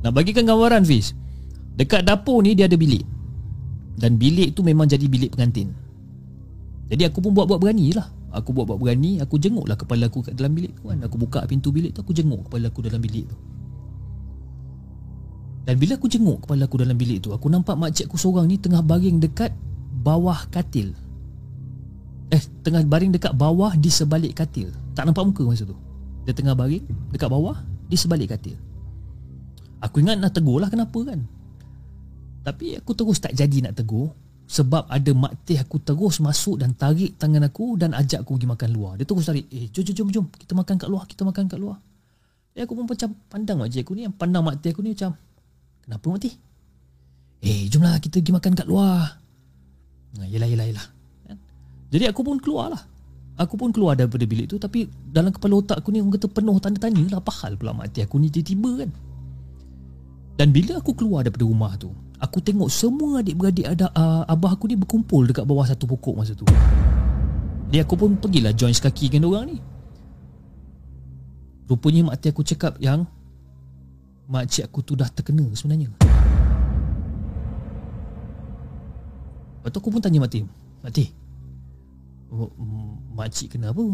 [0.04, 1.16] Nak bagikan gambaran Fiz.
[1.80, 3.00] Dekat dapur ni dia ada bilik.
[3.96, 5.72] Dan bilik tu memang jadi bilik pengantin.
[6.92, 8.04] Jadi aku pun buat-buat berani lah.
[8.34, 11.00] Aku buat-buat berani Aku jenguk lah kepala aku kat dalam bilik tu kan.
[11.06, 13.36] Aku buka pintu bilik tu Aku jenguk kepala aku dalam bilik tu.
[15.64, 18.58] Dan bila aku jenguk kepala aku dalam bilik tu Aku nampak makcik aku seorang ni
[18.58, 19.54] Tengah baring dekat
[20.04, 20.92] bawah katil.
[22.28, 24.68] Eh tengah baring dekat bawah di sebalik katil.
[24.92, 25.78] Tak nampak muka masa tu.
[26.28, 27.56] Dia tengah baring dekat bawah
[27.88, 28.58] di sebalik katil
[29.84, 31.20] Aku ingat nak tegur lah kenapa kan.
[32.44, 34.12] Tapi aku terus tak jadi nak tegur
[34.44, 38.48] Sebab ada mak teh aku terus masuk dan tarik tangan aku Dan ajak aku pergi
[38.52, 38.92] makan luar.
[39.00, 40.26] Dia terus tarik Eh jom jom jom, jom.
[40.28, 41.80] Kita makan kat luar Kita makan kat luar.
[42.52, 45.16] Eh aku pun macam pandang mak aku ni Pandang mak teh aku ni macam
[45.80, 46.34] Kenapa mak teh?
[47.44, 49.20] Eh jomlah kita pergi makan kat luar.
[50.16, 50.86] Nah, yelah yelah yelah.
[51.28, 51.36] Kan?
[51.92, 52.82] Jadi aku pun keluar lah.
[53.40, 56.54] Aku pun keluar daripada bilik tu Tapi dalam kepala otak aku ni Orang kata penuh
[56.62, 57.18] tanda tanya lah.
[57.18, 58.90] Apa hal pula mak aku ni tiba-tiba kan
[60.34, 64.66] Dan bila aku keluar daripada rumah tu Aku tengok semua adik-beradik ada uh, Abah aku
[64.66, 66.46] ni berkumpul dekat bawah satu pokok masa tu
[67.70, 69.58] Jadi aku pun pergilah join sekaki dengan orang ni
[71.70, 73.06] Rupanya mak aku cakap yang
[74.24, 75.92] Makcik aku tu dah terkena sebenarnya
[79.60, 80.48] Lepas tu aku pun tanya Makcik
[80.82, 81.08] Makcik
[82.32, 82.50] oh,
[83.14, 83.84] Makcik kena apa?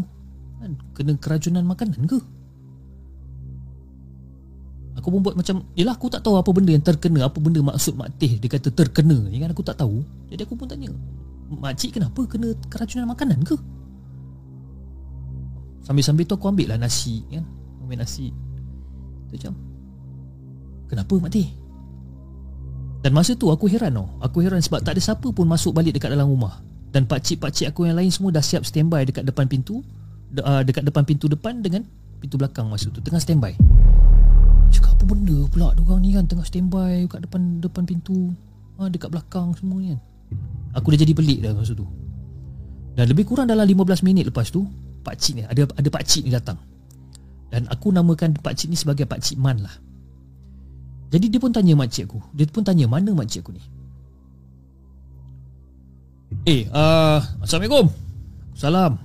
[0.61, 2.19] Kan, kena keracunan makanan ke?
[5.01, 7.97] Aku pun buat macam Yelah aku tak tahu apa benda yang terkena Apa benda maksud
[7.97, 9.17] Mak Teh Dia kata terkena.
[9.17, 10.05] Ni kan aku tak tahu.
[10.29, 10.93] Jadi aku pun tanya
[11.49, 13.57] Makcik kenapa kena keracunan makanan ke?
[15.81, 17.41] Sambil-sambil tu aku ambil lah nasi kan
[17.81, 18.29] Ambil nasi.
[19.33, 19.57] Tu macam
[20.85, 21.49] Kenapa Mak Teh?
[23.01, 25.97] Dan masa tu aku heran tau Aku heran sebab tak ada siapa pun masuk balik
[25.97, 26.61] dekat dalam rumah.
[26.93, 29.81] Dan pakcik-pakcik aku yang lain semua dah siap standby dekat depan pintu
[30.29, 31.81] de- uh, Dekat depan pintu depan dengan
[32.21, 33.01] pintu belakang masa tu.
[33.01, 33.57] Tengah standby
[35.01, 38.29] apa benda pula Diorang ni kan tengah standby Dekat depan depan pintu.
[38.77, 39.99] Ha, Dekat belakang semua ni kan.
[40.77, 41.89] Aku dah jadi pelik dah masa tu.
[42.93, 44.63] Dan lebih kurang dalam 15 minit lepas tu
[45.01, 46.61] Pakcik ni Ada ada pakcik ni datang.
[47.49, 49.73] Dan aku namakan pakcik ni sebagai pakcik Man lah.
[51.11, 52.21] Jadi dia pun tanya makcik aku.
[52.31, 53.63] Dia pun tanya mana makcik aku ni?
[56.47, 57.91] Eh uh, Assalamualaikum.
[58.55, 58.95] Salam.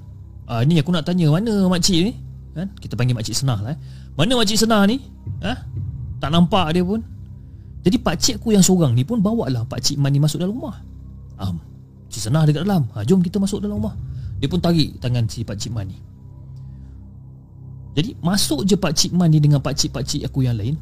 [0.46, 2.12] Uh, Ni aku nak tanya mana makcik ni?
[2.54, 2.70] Kan?
[2.78, 3.78] Kita panggil makcik Senah lah eh.
[4.14, 5.02] Mana makcik Senah ni?
[5.42, 5.52] Ha?
[6.16, 7.00] Tak nampak dia pun.
[7.86, 10.82] Jadi pakcik aku yang seorang ni pun Bawa lah pakcik Man ni masuk dalam rumah.
[11.38, 11.62] Um,
[12.10, 12.88] Cik Senah dekat dalam.
[12.96, 13.94] Ha, Jom kita masuk dalam rumah.
[14.42, 15.98] Dia pun tarik tangan si pakcik Man ni.
[17.96, 20.76] Jadi masuk je pakcik Man ni Dengan pakcik-pakcik aku yang lain.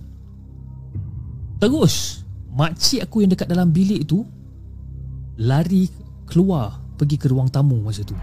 [1.62, 4.26] Terus Makcik aku yang dekat dalam bilik tu
[5.38, 5.86] Lari
[6.26, 8.14] keluar Pergi ke ruang tamu masa tu.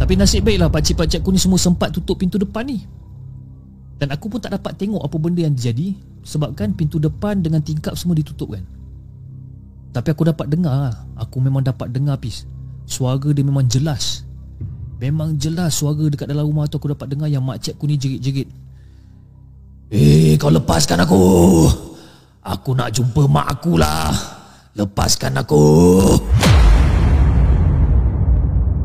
[0.00, 2.99] Tapi nasib baiklah Pakcik-pakcik aku ni semua sempat tutup pintu depan ni
[4.00, 5.92] Dan aku pun tak dapat tengok apa benda yang terjadi
[6.24, 8.64] Sebabkan pintu depan dengan tingkap semua ditutup kan?
[9.92, 12.48] Tapi aku dapat dengar Aku memang dapat dengar pis
[12.90, 14.26] Suara dia memang jelas.
[14.98, 18.50] Memang jelas suara dekat dalam rumah tu Aku dapat dengar yang makcik aku ni jerit-jerit.
[19.94, 21.22] Eh kau lepaskan aku.
[22.42, 24.10] Aku nak jumpa mak aku lah.
[24.74, 25.62] Lepaskan aku.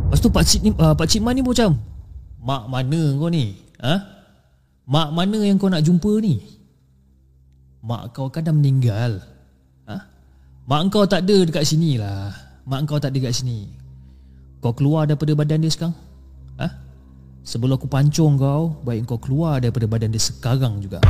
[0.06, 1.82] Lepas tu pakcik ni uh, pakcik Man ni pun macam
[2.46, 3.58] Mak mana kau ni?
[3.82, 4.15] Ha?
[4.86, 6.38] Mak mana yang kau nak jumpa ni?
[7.82, 9.18] Mak kau kan dah meninggal.
[9.90, 9.98] Ha?
[10.70, 12.30] Mak kau tak ada dekat sini lah.
[12.70, 13.66] Mak kau tak ada dekat sini.
[14.62, 15.98] Kau keluar daripada badan dia sekarang?
[16.62, 16.70] Ha?
[17.46, 21.02] Sebelum aku pancung kau Baik kau keluar daripada badan dia sekarang juga.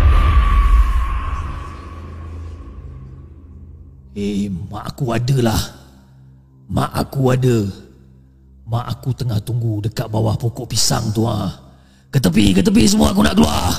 [4.15, 5.61] Eh mak aku ada lah.
[6.71, 7.67] Mak aku ada.
[8.63, 11.64] Mak aku tengah tunggu dekat bawah pokok pisang tu ah.
[12.15, 13.75] Ke tepi, ke tepi semua aku nak keluar.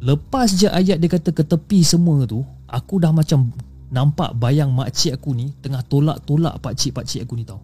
[0.00, 2.40] Lepas je ayat dia kata ke tepi semua tu
[2.72, 3.52] Aku dah macam
[3.92, 7.60] nampak bayang makcik aku ni Tengah tolak-tolak pakcik-pakcik aku ni tau.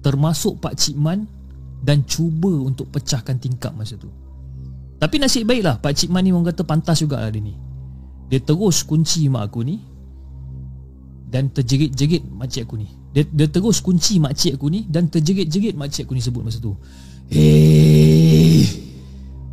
[0.00, 1.28] Termasuk pakcik Man
[1.84, 4.08] Dan cuba untuk pecahkan tingkap masa tu.
[4.96, 7.52] Tapi nasib baiklah Pak Cik Man ni orang kata pantas jugalah dia ni.
[8.32, 9.76] Dia terus kunci mak aku ni
[11.28, 16.06] Dan terjerit-jerit makcik aku ni dia, dia terus kunci makcik aku ni Dan terjerit-jerit makcik
[16.06, 16.78] aku ni sebut masa tu.
[17.30, 18.90] Eh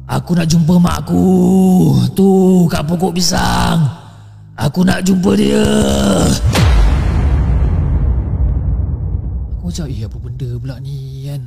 [0.08, 1.24] Aku nak jumpa mak aku.
[2.16, 2.28] Tu
[2.72, 3.84] kat pokok pisang.
[4.56, 5.68] Aku nak jumpa dia.
[9.52, 11.44] Aku macam Eh apa benda pula ni kan?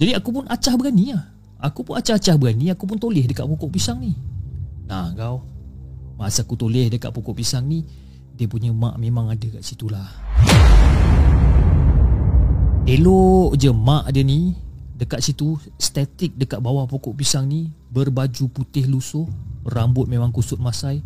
[0.00, 1.28] Jadi aku pun acah berani lah.
[1.56, 4.16] Aku pun acah-acah berani Aku pun toleh dekat pokok pisang ni.
[4.88, 5.44] Nah kau.
[6.16, 7.84] Masa aku toleh dekat pokok pisang ni
[8.36, 10.04] Dia punya mak memang ada kat situ lah.
[12.86, 14.54] Elok je mak dia ni
[14.94, 19.26] Dekat situ Statik dekat bawah pokok pisang ni Berbaju putih lusuh
[19.66, 21.02] Rambut memang kusut masai.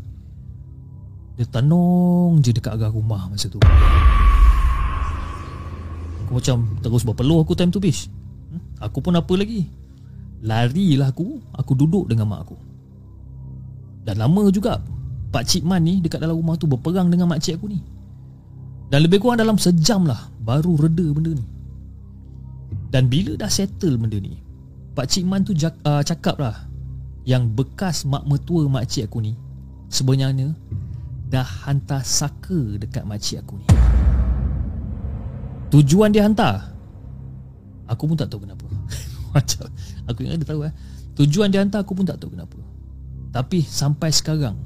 [1.40, 3.56] Dia tanong je dekat agak rumah masa tu.
[6.20, 8.12] Aku macam terus berpeluh aku time tu bis
[8.52, 8.84] hmm?
[8.84, 9.64] Aku pun apa lagi?
[10.44, 12.60] Larilah aku Aku duduk dengan mak aku.
[14.04, 14.84] Dan lama juga
[15.30, 17.78] Pak Cik Man ni dekat dalam rumah tu Berperang dengan mak cik aku ni.
[18.90, 21.46] Dan lebih kurang dalam sejam lah Baru reda benda ni.
[22.90, 24.42] Dan bila dah settle benda ni
[24.98, 26.66] Pak Cik Man tu jak, uh, cakap lah
[27.22, 29.38] Yang bekas mak mertua mak cik aku ni
[29.86, 30.50] Sebenarnya
[31.30, 33.66] Dah hantar saka dekat mak cik aku ni.
[35.70, 36.74] Tujuan dia hantar?
[37.86, 38.66] Aku pun tak tahu kenapa.
[39.34, 39.70] Macam
[40.10, 40.74] Aku ingat dia tahu eh.
[41.14, 42.58] Tujuan dia hantar aku pun tak tahu kenapa.
[43.30, 44.58] Tapi sampai sekarang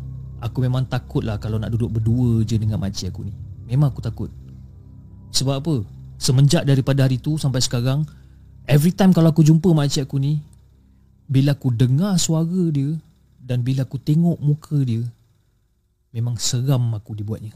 [0.44, 4.04] Aku memang takut lah Kalau nak duduk berdua je dengan makcik aku ni Memang aku
[4.04, 4.28] takut
[5.33, 5.74] Sebab apa
[6.20, 8.04] Semenjak daripada hari tu sampai sekarang
[8.64, 10.40] Every time kalau aku jumpa makcik aku ni
[11.24, 12.96] bila aku dengar suara dia
[13.40, 15.04] dan bila aku tengok muka dia
[16.12, 17.52] memang seram aku dibuatnya.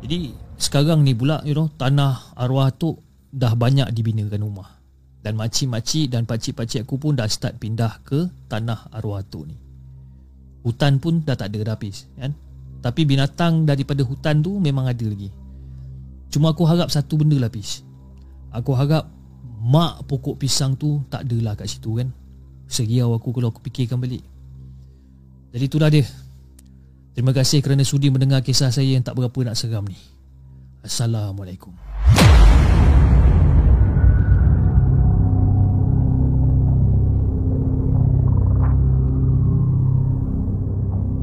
[0.00, 2.98] Jadi sekarang ni pula you know tanah arwah tu
[3.30, 4.70] dah banyak dibinakan rumah.
[5.20, 9.69] Dan makcik-makcik dan pakcik-pakcik aku pun dah start pindah ke tanah arwah tu ni.
[10.60, 12.36] Hutan pun dah tak ada dah habis kan.
[12.80, 15.28] Tapi binatang daripada hutan tu memang ada lagi.
[16.32, 17.84] Cuma aku harap satu benda lah Pis.
[18.52, 19.08] Aku harap
[19.60, 22.08] mak pokok pisang tu tak adalah kat situ kan.
[22.70, 24.24] Seriau aku kalau aku fikirkan balik.
[25.50, 26.06] Jadi itulah dia.
[27.12, 29.98] Terima kasih kerana sudi mendengar kisah saya yang tak berapa nak seram ni.
[30.80, 31.74] Assalamualaikum.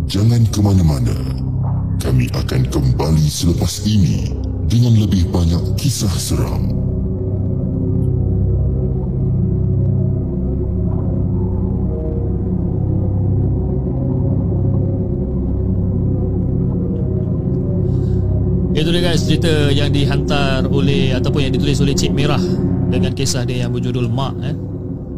[0.08, 1.12] Jangan ke mana-mana.
[2.00, 4.32] Kami akan kembali selepas ini
[4.72, 6.72] dengan lebih banyak kisah seram.
[18.72, 22.39] Itu dia guys cerita yang dihantar oleh ataupun yang ditulis oleh Cik Merah
[22.88, 24.56] dengan kisah dia yang berjudul Mak eh.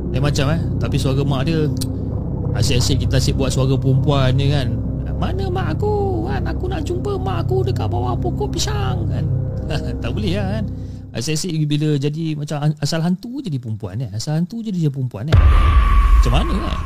[0.10, 1.70] Dia macam eh tapi suara mak dia
[2.58, 4.79] asyik-asyik kita asyik buat suara perempuan ni kan.
[5.20, 6.26] Mana mak aku?
[6.32, 9.26] Kan aku nak jumpa mak aku dekat bawah pokok pisang kan.
[10.02, 10.66] tak boleh lah kan.
[11.10, 14.10] Asyik-asyik bila jadi macam asal hantu jadi perempuan eh.
[14.16, 15.36] Asal hantu jadi dia perempuan eh.
[15.36, 16.80] Macam mana kan?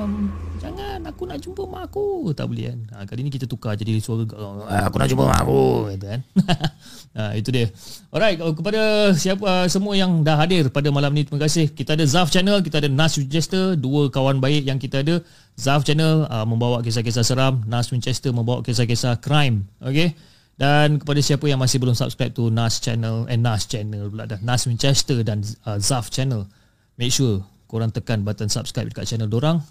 [0.00, 3.80] Um, Jangan aku nak jumpa mak aku Tak boleh kan ha, Kali ni kita tukar
[3.80, 4.28] jadi suara
[4.68, 6.20] ah, Aku nak jumpa mak aku Kata kan
[7.16, 7.72] ha, Itu dia
[8.12, 12.04] Alright Kepada siapa uh, semua yang dah hadir pada malam ni Terima kasih Kita ada
[12.04, 15.24] Zaf Channel Kita ada Nas Winchester Dua kawan baik yang kita ada
[15.60, 17.60] Zaf Channel uh, Membawa kisah-kisah seram.
[17.68, 19.68] Nas Winchester Membawa kisah-kisah crime.
[19.84, 20.16] Okay
[20.60, 24.36] dan kepada siapa yang masih belum subscribe tu Nas Channel Eh Nas Channel pula dah.
[24.44, 26.44] Nas Winchester dan uh, Zaf Channel.
[27.00, 29.64] Make sure korang tekan button subscribe dekat channel dorang.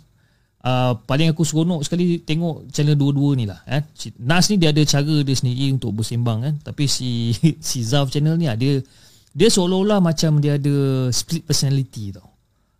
[0.65, 3.85] Uh, paling aku seronok sekali tengok channel dua-dua ni lah eh.
[4.19, 7.31] Nas ni dia ada cara dia sendiri untuk bersembang kan tapi si
[7.69, 8.77] si Zaf channel ni ada ah,
[9.29, 12.25] dia seolah-olah macam dia ada split personality tau.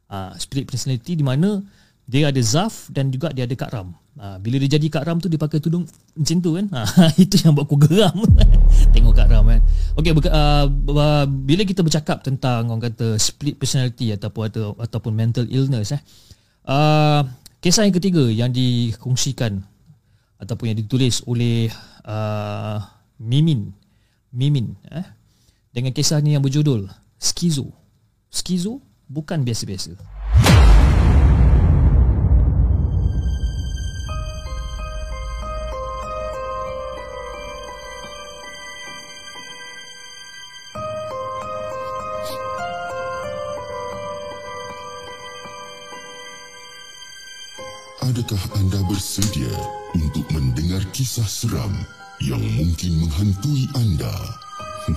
[0.09, 1.61] Uh, split personality di mana
[2.09, 5.21] dia ada Zaf dan juga dia ada Kak Ram uh, bila dia jadi Kak Ram
[5.21, 5.85] tu dia pakai tudung
[6.17, 8.17] macam tu kan uh, itu yang buat aku geram
[8.97, 9.61] tengok Kak Ram kan
[9.99, 10.65] Okay, uh,
[11.27, 16.01] bila kita bercakap tentang orang kata split personality ataupun atau, ataupun mental illness eh
[16.65, 17.21] uh,
[17.59, 19.59] Kisah yang ketiga yang dikongsikan
[20.39, 21.67] ataupun yang ditulis oleh
[22.07, 22.79] uh,
[23.19, 23.75] Mimin
[24.31, 25.03] Mimin eh
[25.75, 26.87] dengan kisah ni yang berjudul
[27.19, 27.75] Skizo.
[28.31, 28.79] Skizo
[29.11, 29.99] bukan biasa-biasa.
[48.19, 49.47] Adakah anda bersedia
[49.95, 51.71] untuk mendengar kisah seram
[52.19, 54.11] yang mungkin menghantui anda?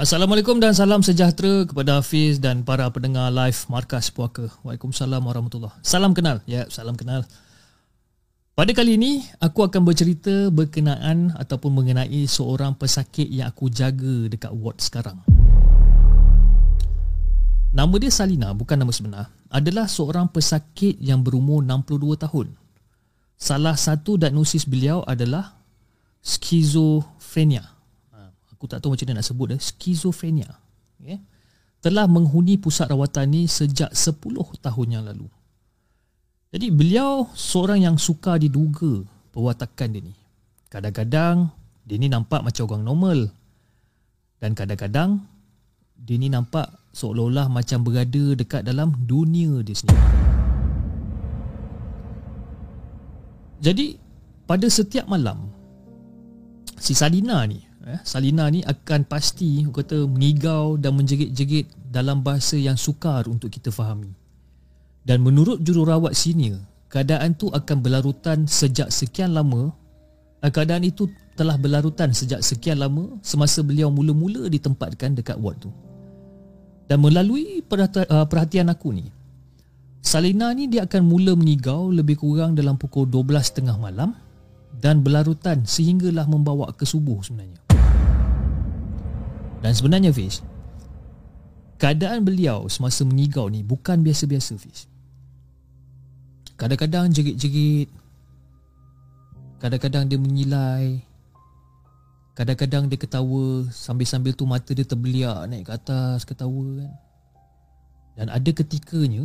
[0.00, 4.48] Assalamualaikum dan salam sejahtera kepada Hafiz dan para pendengar live Markas Puaka.
[4.64, 6.40] Waalaikumsalam warahmatullahi Salam kenal.
[6.48, 7.28] Ya, salam kenal.
[8.60, 14.52] Pada kali ini, aku akan bercerita berkenaan ataupun mengenai seorang pesakit yang aku jaga dekat
[14.52, 15.16] ward sekarang.
[17.72, 22.52] Nama dia Salina, bukan nama sebenar, adalah seorang pesakit yang berumur 62 tahun.
[23.40, 25.56] Salah satu diagnosis beliau adalah
[26.20, 27.64] skizofrenia.
[28.12, 30.52] Ha, aku tak tahu macam mana nak sebut dia, skizofrenia.
[31.00, 31.16] Okay.
[31.80, 34.20] Telah menghuni pusat rawatan ni sejak 10
[34.60, 35.39] tahun yang lalu.
[36.50, 40.14] Jadi beliau seorang yang suka diduga perwatakan dia ni.
[40.66, 41.46] Kadang-kadang
[41.86, 43.18] dia ni nampak macam orang normal.
[44.42, 45.22] Dan kadang-kadang
[45.94, 50.06] dia ni nampak seolah-olah macam berada dekat dalam dunia dia sendiri.
[53.62, 53.94] Jadi
[54.48, 55.52] pada setiap malam
[56.80, 62.74] si Salina ni eh, Salina ni akan pasti kata mengigau dan menjerit-jerit dalam bahasa yang
[62.74, 64.19] sukar untuk kita fahami.
[65.04, 66.60] Dan menurut jururawat senior,
[66.92, 69.72] keadaan tu akan berlarutan sejak sekian lama.
[70.44, 75.72] Eh, keadaan itu telah berlarutan sejak sekian lama semasa beliau mula-mula ditempatkan dekat ward tu.
[76.90, 79.06] Dan melalui eh, perhatian aku ni,
[80.02, 84.16] Salina ni dia akan mula mengigau lebih kurang dalam pukul 12.30 malam
[84.80, 87.62] dan berlarutan sehinggalah membawa ke subuh sebenarnya.
[89.60, 90.40] Dan sebenarnya Fiz,
[91.76, 94.89] keadaan beliau semasa mengigau ni bukan biasa-biasa Fiz.
[96.60, 97.88] Kadang-kadang jerit-jerit.
[99.64, 101.00] Kadang-kadang dia menyilai.
[102.36, 103.64] Kadang-kadang dia ketawa.
[103.72, 106.92] Sambil-sambil tu mata dia terbeliak Naik ke atas ketawa kan.
[108.12, 109.24] Dan ada ketikanya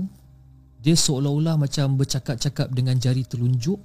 [0.80, 3.80] Dia seolah-olah macam bercakap-cakap Dengan jari telunjuk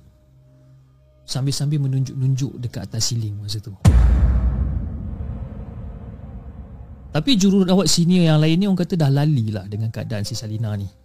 [1.26, 3.74] Sambil-sambil menunjuk-nunjuk Dekat atas siling masa tu.
[7.11, 10.70] Tapi jururawat senior yang lain ni Orang kata dah lali lah Dengan keadaan si Salina
[10.78, 10.99] ni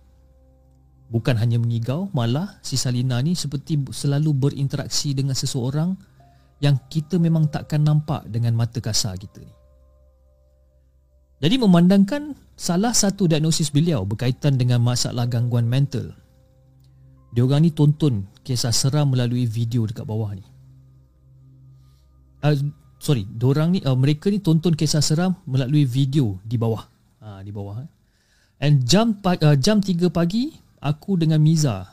[1.05, 5.93] Bukan hanya mengigau Malah si Salina ni Seperti selalu berinteraksi Dengan seseorang
[6.63, 9.53] yang kita memang takkan nampak dengan mata kasar kita ni.
[11.43, 16.15] Jadi memandangkan salah satu diagnosis beliau berkaitan dengan masalah gangguan mental.
[17.35, 20.45] Diorang ni tonton kisah seram melalui video dekat bawah ni.
[22.39, 22.55] Uh,
[23.03, 26.87] sorry, diorang ni uh, mereka ni tonton kisah seram melalui video di bawah.
[27.19, 27.83] Ha, di bawah.
[27.83, 27.89] Eh.
[28.63, 30.55] And jam uh, jam 3 pagi
[30.85, 31.89] aku dengan Miza,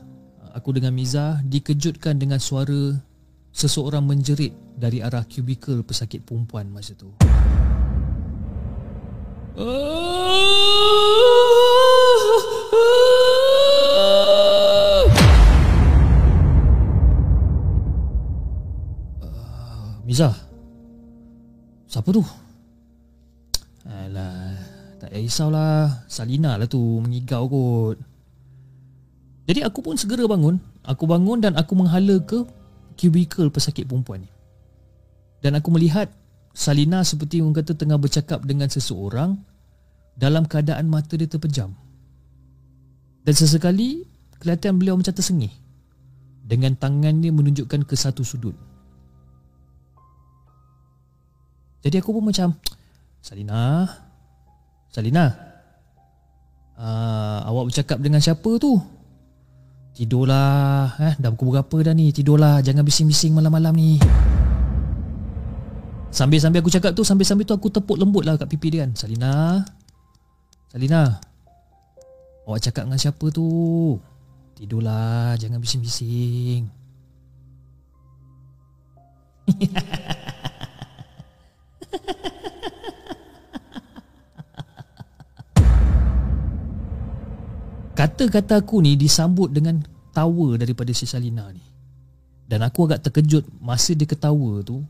[0.53, 3.01] aku dengan Miza dikejutkan dengan suara
[3.49, 7.09] seseorang menjerit dari arah kubikel pesakit perempuan masa tu.
[20.03, 20.29] Miza
[21.89, 22.21] Siapa tu?
[23.89, 24.53] Alah
[25.01, 28.12] Tak risaulah Salina lah tu Mengigau kot
[29.53, 30.57] Jadi aku pun segera bangun
[30.89, 32.41] Aku bangun dan aku menghala ke
[32.97, 34.31] cubicle pesakit perempuan ni.
[35.45, 36.09] Dan aku melihat
[36.53, 39.37] Salina seperti orang kata tengah bercakap dengan seseorang
[40.17, 41.73] dalam keadaan mata dia terpejam.
[43.23, 44.05] Dan sesekali
[44.43, 45.55] kelihatan beliau macam tersengih
[46.43, 48.55] dengan tangannya menunjukkan ke satu sudut.
[51.83, 52.55] Jadi aku pun macam
[53.19, 53.91] Salina
[54.87, 55.35] Salina
[56.79, 58.79] uh, Awak bercakap dengan siapa tu?
[59.93, 61.15] Tidurlah eh?
[61.21, 62.09] Dah pukul berapa dah ni?
[62.13, 62.65] Tidurlah.
[62.65, 64.01] Jangan bising-bising malam-malam ni.
[66.13, 68.93] Sambil-sambil aku cakap tu Sambil-sambil tu aku tepuk lembut lah Kat pipi dia kan.
[68.93, 69.65] Salina?
[70.69, 71.17] Salina?
[72.45, 73.97] Awak cakap dengan siapa tu?
[74.61, 76.69] Tidurlah Jangan bising-bising
[88.03, 89.79] Kata-kata aku ni disambut dengan
[90.11, 91.63] tawa daripada si Salina ni.
[92.51, 94.83] Dan aku agak terkejut masa dia ketawa tu,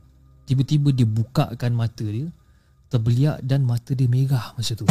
[0.48, 2.32] tiba-tiba dia bukakan mata dia,
[2.88, 4.88] terbeliak dan mata dia merah masa tu.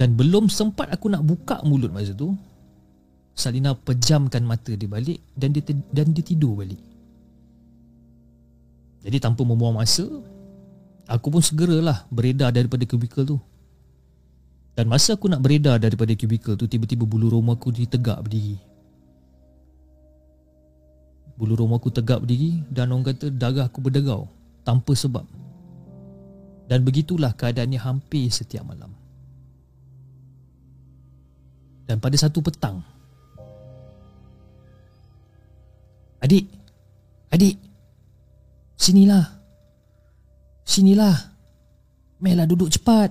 [0.00, 2.32] Dan belum sempat aku nak buka mulut masa tu,
[3.36, 6.80] Salina pejamkan mata dia balik dan dia dan dia tidur balik.
[9.04, 10.08] Jadi tanpa membuang masa,
[11.04, 13.49] aku pun segeralah beredar daripada kubikel tu.
[14.78, 18.56] Dan masa aku nak beredar daripada kubikel tu Tiba-tiba bulu roma aku ditegak berdiri.
[21.34, 24.30] Bulu roma aku tegak berdiri Dan orang kata darah aku berdegau
[24.62, 25.26] Tanpa sebab.
[26.70, 28.94] Dan begitulah keadaannya hampir setiap malam.
[31.90, 32.78] Dan pada satu petang
[36.22, 36.46] Adik
[37.34, 37.58] Adik
[38.78, 39.26] Sinilah
[40.62, 41.18] Sinilah.
[42.22, 43.10] Melah duduk cepat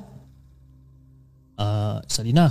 [1.60, 2.48] uh, Salina.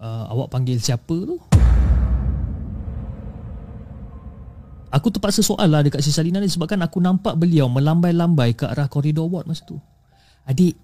[0.00, 1.36] Uh, Awak panggil siapa tu?
[4.94, 8.86] Aku terpaksa soal lah dekat si Salina ni Sebabkan aku nampak beliau melambai-lambai ke arah
[8.86, 9.76] koridor ward masa tu.
[10.46, 10.78] Adik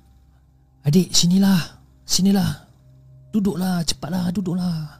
[0.82, 1.80] Adik sinilah
[2.10, 2.66] Sinilah.
[3.30, 4.98] Duduklah cepatlah duduklah.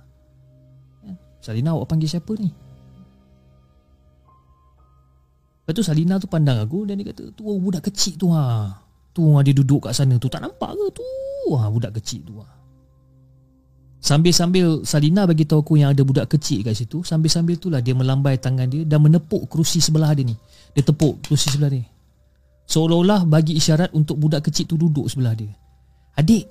[1.42, 2.46] Salina awak panggil siapa ni?
[5.66, 8.70] Lepas tu Salina tu pandang aku dan dia kata Tu budak kecil tu ha.
[9.10, 10.30] Tu dia duduk kat sana tu.
[10.30, 11.02] Tak nampak ke tu
[11.56, 12.46] ha, Budak kecil tu ha.
[14.00, 17.92] Sambil-sambil Salina bagi tahu aku yang ada budak kecil kat situ Sambil-sambil tu lah dia
[17.92, 20.36] melambai tangan dia Dan menepuk kerusi sebelah dia ni.
[20.72, 21.84] Dia tepuk kerusi sebelah dia
[22.64, 25.52] Seolah-olah bagi isyarat untuk budak kecil tu duduk sebelah dia.
[26.16, 26.48] Adik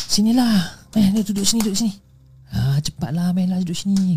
[0.00, 1.92] Sinilah Eh dia duduk sini duduk sini.
[2.54, 4.14] Ha, Cepatlah main lah duduk sini.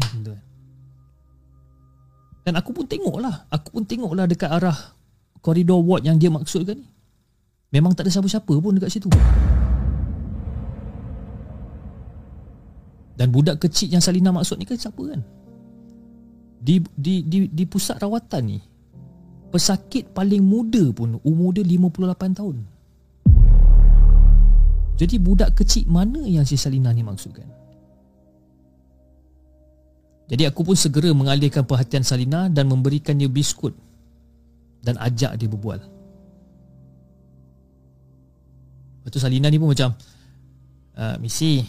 [2.48, 4.96] Dan aku pun tengok lah Aku pun tengok lah dekat arah
[5.44, 6.88] Koridor ward yang dia maksudkan ni
[7.68, 9.12] Memang tak ada siapa-siapa pun dekat situ.
[13.18, 15.26] Dan budak kecil yang Salina maksud ni kan siapa kan?
[16.62, 18.60] Di, di, di, di pusat rawatan ni
[19.50, 22.58] Pesakit paling muda pun Umur dia 58 tahun.
[24.98, 27.46] Jadi budak kecil mana yang si Salina ni maksudkan
[30.30, 33.74] Jadi aku pun segera mengalihkan perhatian Salina Dan memberikannya biskut
[34.82, 35.97] Dan ajak dia berbual
[39.08, 39.96] Lepas tu Salina ni pun macam
[41.00, 41.64] uh, Missy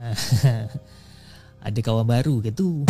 [1.68, 2.88] Ada kawan baru ke tu?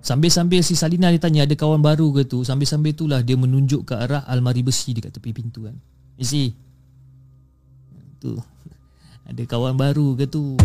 [0.00, 2.40] Sambil-sambil si Salina dia tanya ada kawan baru ke tu?
[2.40, 5.76] Sambil-sambil itulah dia menunjuk ke arah almari besi dekat tepi pintu kan.
[6.16, 6.56] Misi
[8.16, 8.32] Tu
[9.28, 10.56] Ada kawan baru ke tu?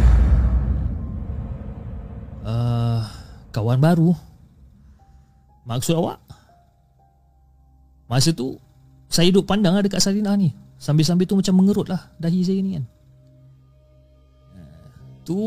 [2.47, 3.03] Uh,
[3.51, 4.16] Kawan baru.
[5.68, 6.24] Maksud awak?
[8.07, 8.55] Masa tu
[9.12, 10.55] Saya duduk pandang lah dekat Salina ni.
[10.80, 12.88] Sambil-sambil tu macam mengerut lah Dahi saya ni kan.
[15.28, 15.43] Tu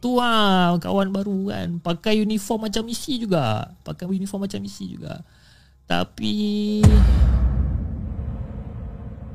[0.00, 1.76] Tu ah kawan baru kan.
[1.84, 3.76] Pakai uniform macam misi juga.
[3.84, 5.20] Pakai uniform macam misi juga.
[5.84, 6.80] Tapi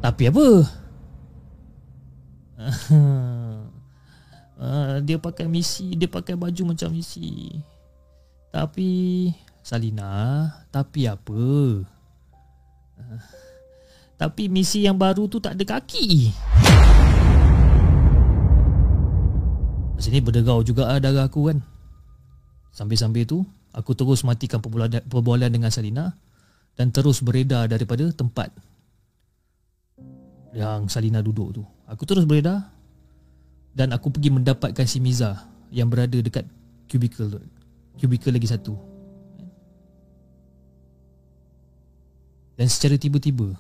[0.01, 0.47] Tapi apa?
[4.57, 7.51] Uh, dia pakai misi Dia pakai baju macam misi
[8.47, 9.27] Tapi
[9.59, 11.43] Salina Tapi apa
[14.15, 16.31] Tapi misi yang baru tu tak ada kaki.
[19.95, 21.59] Masa ni berdegau juga lah darah aku kan.
[22.75, 26.11] Sambil-sambil tu Aku terus matikan perbualan dengan Salina
[26.75, 28.51] Dan terus beredar daripada tempat
[30.51, 31.63] Yang Salina duduk tu.
[31.87, 32.67] Aku terus beredar
[33.71, 36.45] Dan aku pergi mendapatkan si Miza Yang berada dekat
[36.91, 37.39] cubicle
[37.95, 38.94] Cubicle lagi satu
[42.55, 43.51] Dan secara tiba-tiba.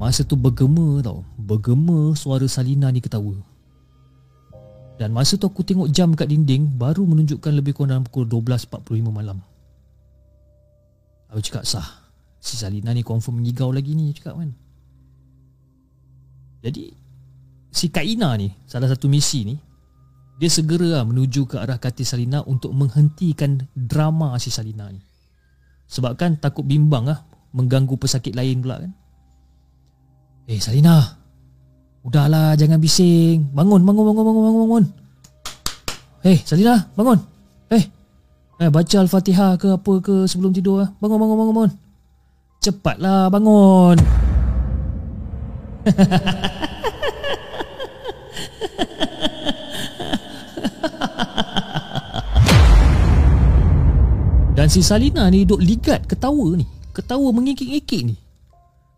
[0.00, 1.24] Masa tu bergema tau.
[1.36, 3.36] Bergema suara Salina ni ketawa.
[4.96, 9.08] Dan masa tu aku tengok jam kat dinding Baru menunjukkan lebih kurang dalam pukul 12.45
[9.08, 9.40] malam.
[11.32, 11.88] Aku cakap sah
[12.42, 14.52] Si Salina ni confirm mengigau lagi ni cakap kan
[16.62, 16.94] Jadi
[17.72, 19.56] Si Kaina ni Salah satu misi ni
[20.42, 24.98] dia segera lah menuju ke arah katil Salina untuk menghentikan drama si Salina ni.
[25.86, 27.22] Sebab kan takut bimbang lah
[27.54, 28.90] mengganggu pesakit lain pula kan.
[30.50, 30.98] Eh Salina,
[32.02, 33.54] udahlah jangan bising.
[33.54, 34.84] Bangun, bangun, bangun, bangun, bangun, bangun.
[36.26, 37.18] Eh Salina, bangun.
[37.70, 37.84] Eh,
[38.66, 40.90] eh baca Al-Fatihah ke apa ke sebelum tidur lah.
[40.98, 41.72] Bangun, bangun, bangun, bangun.
[42.58, 44.31] Cepatlah bangun.
[54.52, 56.62] Dan si Salina ni duk ligat ketawa ni.
[56.94, 58.14] Ketawa mengikik-ikik ni.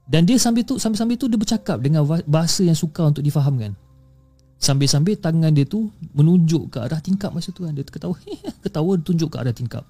[0.05, 3.73] Dan dia sambil tu sambil-sambil tu dia bercakap dengan bahasa yang suka untuk difahamkan.
[4.61, 7.73] Sambil-sambil tangan dia tu menunjuk ke arah tingkap masa tu kan.
[7.73, 8.13] Dia ketawa,
[8.61, 9.89] ketawa tunjuk ke arah tingkap.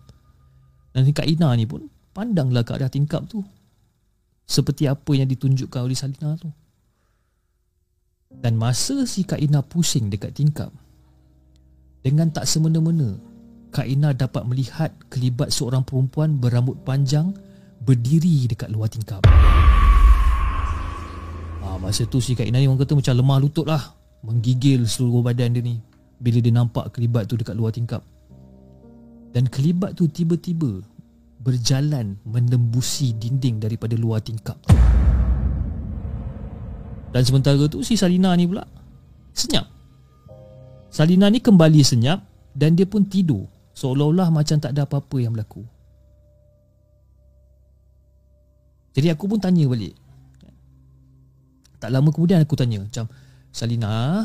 [0.95, 3.43] Dan Kak Ina ni pun pandanglah ke arah tingkap tu.
[4.47, 6.55] Seperti apa yang ditunjukkan oleh Salina tu.
[8.41, 10.73] Dan masa si Kak Ina pusing dekat tingkap.
[12.05, 13.17] Dengan tak semena-mena
[13.75, 17.35] Kak Ina dapat melihat kelibat seorang perempuan berambut panjang
[17.83, 19.19] berdiri dekat luar tingkap.
[21.65, 23.83] Ha, masa tu si Kak Ina ni orang kata macam lemah lutut lah.
[24.23, 25.83] Menggigil seluruh badan dia ni
[26.23, 28.01] bila dia nampak kelibat tu dekat luar tingkap.
[29.35, 30.79] Dan kelibat tu tiba-tiba
[31.43, 34.57] berjalan menembusi dinding daripada luar tingkap.
[37.15, 38.67] Dan sementara tu si Salina ni pula
[39.31, 39.71] senyap.
[40.91, 42.19] Salina ni kembali senyap
[42.59, 43.47] dan dia pun tidur.
[43.79, 45.63] Seolah-olah macam tak ada apa-apa yang berlaku.
[48.99, 49.95] Jadi aku pun tanya balik.
[51.83, 53.05] Tak lama kemudian aku tanya Macam
[53.53, 54.25] Salina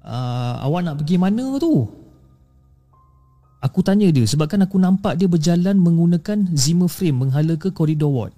[0.00, 1.84] uh, Awak nak pergi mana tu?
[3.60, 8.32] Aku tanya dia Sebabkan aku nampak dia berjalan Menggunakan Zimmer frame Menghala ke koridor ward.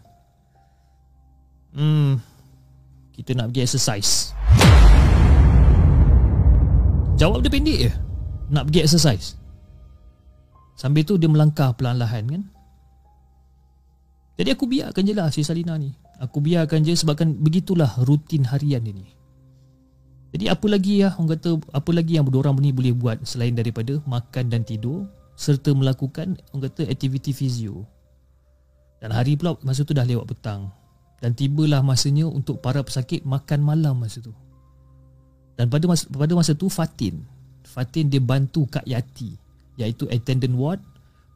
[1.71, 2.19] Hmm
[3.21, 4.33] Kita nak pergi exercise.
[7.21, 7.93] Jawab dia pendek je.
[8.49, 9.37] Nak pergi exercise.
[10.73, 12.43] Sambil tu dia melangkah perlahan-lahan kan?
[14.41, 15.93] Jadi aku biarkan je lah si Salina ni.
[16.17, 19.05] Aku biarkan je sebabkan begitulah rutin harian dia ni.
[20.33, 23.99] Jadi apa lagi ya orang kata Apa lagi yang orang ni boleh buat Selain daripada
[24.07, 27.83] makan dan tidur Serta melakukan orang kata aktiviti fizio?
[29.03, 30.71] Dan hari pula masa tu dah lewat petang
[31.21, 34.33] Dan tibalah masanya untuk para pesakit makan malam masa tu
[35.55, 37.21] Dan pada masa, pada masa tu Fatin
[37.65, 39.37] Fatin dia bantu Kak Yati
[39.81, 40.81] iaitu attendant ward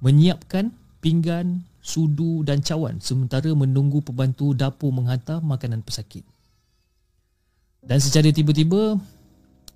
[0.05, 0.68] menyiapkan
[1.01, 6.24] pinggan, sudu dan cawan sementara menunggu pembantu dapur menghantar makanan pesakit.
[7.85, 8.97] Dan secara tiba-tiba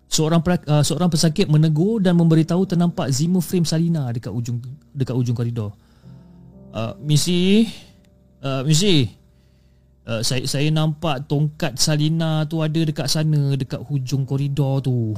[0.08, 4.56] seorang uh, seorang pesakit menegur dan memberitahu ternampak Zimmer frame Salina dekat ujung
[4.96, 5.76] dekat ujung koridor.
[6.72, 7.68] Uh, misi
[8.40, 9.08] uh, misi
[10.08, 15.12] uh, saya saya nampak tongkat Salina tu ada dekat sana dekat hujung koridor tu.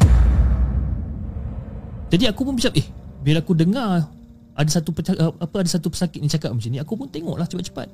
[2.11, 2.86] Jadi aku pun macam eh
[3.22, 4.11] bila aku dengar
[4.59, 7.86] ada satu uh, apa ada satu pesakit ni cakap macam ni aku pun tengoklah cepat-cepat.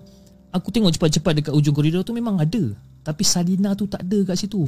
[0.56, 2.72] Aku tengok cepat-cepat dekat ujung koridor tu memang ada
[3.04, 4.64] tapi Salina tu tak ada kat situ.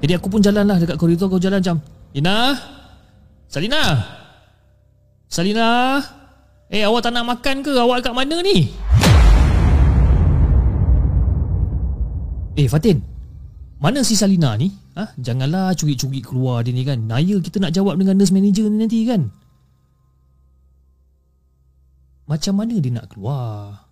[0.00, 1.78] Jadi aku pun jalan lah dekat koridor aku jalan macam
[2.12, 2.56] Ina
[3.48, 3.82] Salina
[5.28, 6.00] Salina
[6.72, 7.72] Eh awak tak nak makan ke?
[7.76, 8.72] Awak kat mana ni
[12.54, 13.02] Eh Fatin.
[13.82, 14.70] Mana si Salina ni?
[14.94, 15.18] Ha?
[15.18, 17.02] Janganlah curi-curi keluar dia ni kan.
[17.02, 19.28] Naya kita nak jawab dengan nurse manager ni nanti kan?
[22.30, 23.84] Macam mana dia nak keluar?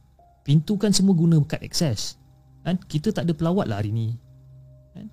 [0.46, 2.16] Pintu kan semua guna kad akses
[2.62, 2.78] kan?
[2.78, 4.14] Kita tak ada pelawat lah hari ni.
[4.94, 5.10] Kan?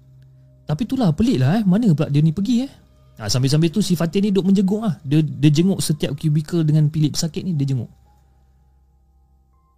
[0.70, 1.64] Tapi itulah pelik lah eh.
[1.66, 2.72] Mana pula dia ni pergi eh?
[3.20, 4.96] Ha, Sambil-sambil tu si Fatin ni duk menjenguk lah.
[5.02, 7.92] Dia, dia jenguk setiap kubikel dengan pilih pesakit ni Dia jenguk.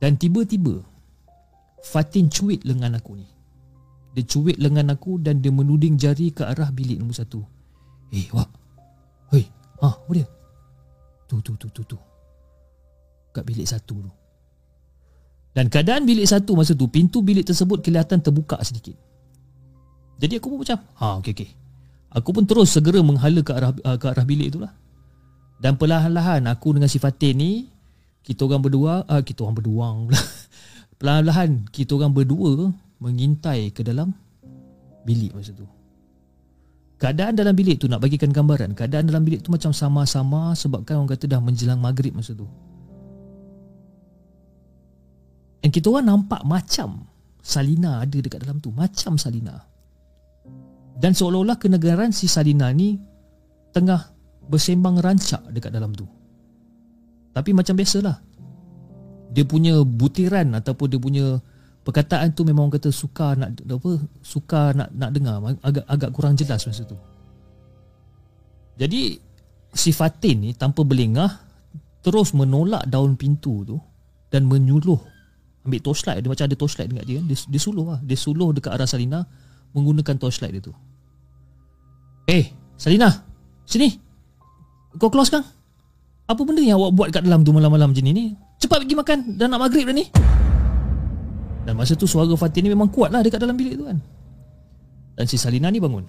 [0.04, 0.84] Dan tiba-tiba
[1.82, 3.41] Fatin cuit lengan aku ni
[4.12, 7.40] dia cuit lengan aku dan dia menuding jari ke arah bilik nombor satu.
[8.12, 8.50] Eh, wak.
[9.32, 9.48] Hei,
[9.80, 10.28] ha, apa dia?
[11.32, 11.98] Tu, tu, tu, tu, tu.
[13.32, 14.12] Kat bilik satu tu.
[15.56, 18.96] Dan keadaan bilik satu masa tu, pintu bilik tersebut kelihatan terbuka sedikit.
[20.20, 21.50] Jadi aku pun macam, ha, okey, okey.
[22.12, 24.76] Aku pun terus segera menghala ke arah uh, ke arah bilik itulah.
[25.64, 27.52] Dan perlahan-lahan aku dengan si Fatin ni,
[28.28, 30.20] kita orang berdua, uh, kita orang berduang pula.
[31.00, 34.14] perlahan-lahan kita orang berdua mengintai ke dalam
[35.04, 35.66] bilik masa tu.
[37.02, 41.10] Keadaan dalam bilik tu nak bagikan gambaran, keadaan dalam bilik tu macam sama-sama sebabkan orang
[41.18, 42.46] kata dah menjelang maghrib masa tu.
[45.66, 47.10] Dan kita orang nampak macam
[47.42, 49.66] Salina ada dekat dalam tu, macam Salina.
[50.94, 53.02] Dan seolah-olah kenegaran si Salina ni
[53.74, 54.14] tengah
[54.46, 56.06] bersembang rancak dekat dalam tu.
[57.34, 58.22] Tapi macam biasalah.
[59.34, 61.26] Dia punya butiran ataupun dia punya
[61.82, 65.42] perkataan tu memang kata suka nak apa suka nak nak dengar.
[65.66, 66.98] Agak agak kurang jelas masa tu.
[68.78, 69.18] Jadi
[69.72, 71.42] si Fatin ni tanpa berlengah
[72.02, 73.78] terus menolak daun pintu tu
[74.30, 74.98] dan menyuluh.
[75.62, 76.26] Ambil torchlight.
[76.26, 77.26] Dia macam ada torchlight dekat dia kan.
[77.30, 78.00] Dia, dia suluh lah.
[78.02, 79.22] Dia suluh dekat arah Salina
[79.78, 80.74] menggunakan torchlight dia tu.
[82.26, 83.10] Eh Salina
[83.66, 83.94] sini.
[84.98, 85.46] Kau keluar sekarang.
[86.26, 88.26] Apa benda yang awak buat kat dalam tu malam-malam macam ni ni?
[88.58, 89.18] Cepat pergi makan.
[89.38, 90.06] Dah nak maghrib dah ni
[91.62, 93.98] dan masa tu suara Fatin ni memang kuat lah dekat dalam bilik tu kan.
[95.14, 96.06] Dan si Salina ni bangun.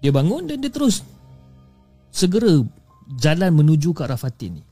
[0.00, 1.04] Dia bangun dan dia terus
[2.10, 2.56] Segera
[3.20, 4.64] jalan menuju ke arah Fatin ni.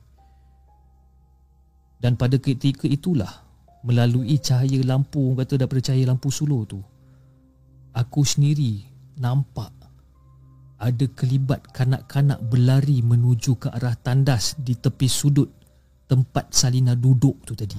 [2.01, 3.45] Dan pada ketika itulah
[3.86, 6.80] Melalui cahaya lampu Orang kata daripada cahaya lampu suluh tu
[7.95, 8.82] Aku sendiri
[9.22, 9.70] nampak
[10.82, 15.51] Ada kelibat kanak-kanak berlari menuju ke arah tandas Di tepi sudut
[16.09, 17.78] tempat Salina duduk tu tadi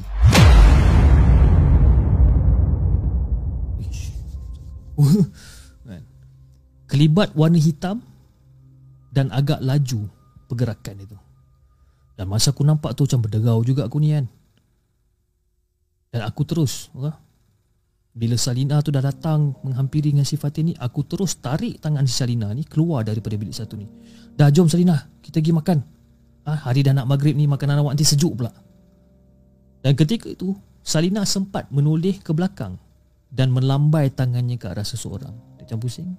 [5.89, 6.03] Kan?
[6.89, 8.03] Kelibat warna hitam
[9.09, 10.09] Dan agak laju
[10.49, 11.17] Pergerakan itu.
[12.17, 14.25] Dan masa aku nampak tu Macam berderau juga aku ni kan.
[16.09, 17.13] Dan aku terus okay?
[18.09, 22.13] Bila Salina tu dah datang Menghampiri dengan si Fatin ni Aku terus tarik tangan si
[22.17, 23.85] Salina ni Keluar daripada bilik satu ni.
[24.33, 25.77] Dah jom Salina Kita pergi makan.
[26.49, 28.51] Ha, Hari dah nak maghrib ni Makanan awak nanti sejuk pula.
[29.79, 32.75] Dan ketika itu Salina sempat menoleh ke belakang
[33.29, 35.33] dan melambai tangannya ke arah seseorang.
[35.57, 36.09] Dia macam pusing.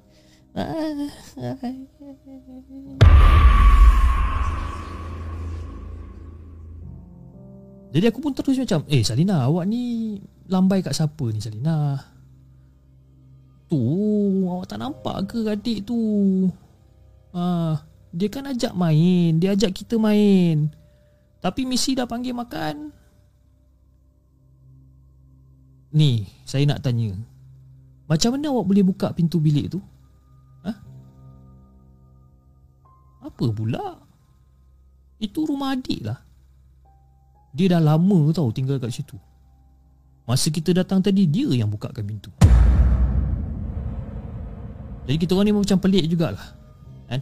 [7.91, 10.15] Jadi aku pun terus macam, eh Salina, awak ni
[10.47, 11.99] lambai kat siapa ni Salina?
[13.67, 13.83] Tu,
[14.47, 15.99] awak tak nampak ke adik tu?
[17.35, 17.83] Ah,
[18.15, 20.71] dia kan ajak main, dia ajak kita main.
[21.43, 22.95] Tapi misi dah panggil makan,
[25.91, 27.11] Ni, saya nak tanya.
[28.07, 29.81] Macam mana awak boleh buka pintu bilik tu?
[30.67, 30.73] Ha?
[33.27, 33.99] Apa pula?
[35.19, 36.19] Itu rumah adik lah.
[37.51, 39.19] Dia dah lama tau tinggal kat situ.
[40.27, 42.31] Masa kita datang tadi, dia yang bukakan pintu.
[45.11, 46.55] Jadi kita orang ni macam pelik jugalah.
[47.11, 47.19] Kan?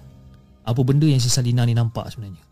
[0.68, 2.44] Apa benda yang si Salina ni nampak sebenarnya?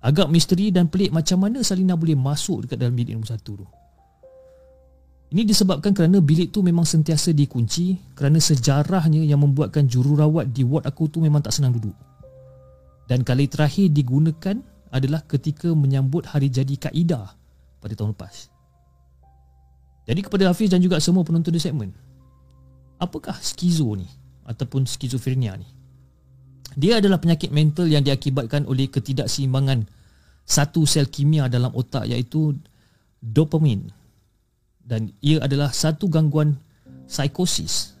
[0.00, 3.66] Agak misteri dan pelik macam mana Salina boleh masuk dekat dalam bilik nombor satu tu.
[5.28, 10.88] Ini disebabkan kerana bilik tu memang sentiasa dikunci kerana sejarahnya yang membuatkan jururawat di ward
[10.88, 11.92] aku tu memang tak senang duduk.
[13.04, 14.56] Dan kali terakhir digunakan
[14.88, 17.36] adalah ketika menyambut hari jadi Kaida
[17.76, 18.48] pada tahun lepas.
[20.08, 21.92] Jadi kepada Hafiz dan juga semua penonton di segmen,
[22.96, 24.08] apakah skizo ni
[24.48, 25.68] ataupun skizofrenia ni?
[26.72, 29.84] Dia adalah penyakit mental yang diakibatkan oleh ketidakseimbangan
[30.48, 32.56] satu sel kimia dalam otak iaitu
[33.20, 33.92] dopamine
[34.88, 36.56] dan ia adalah satu gangguan
[37.04, 37.98] psikosis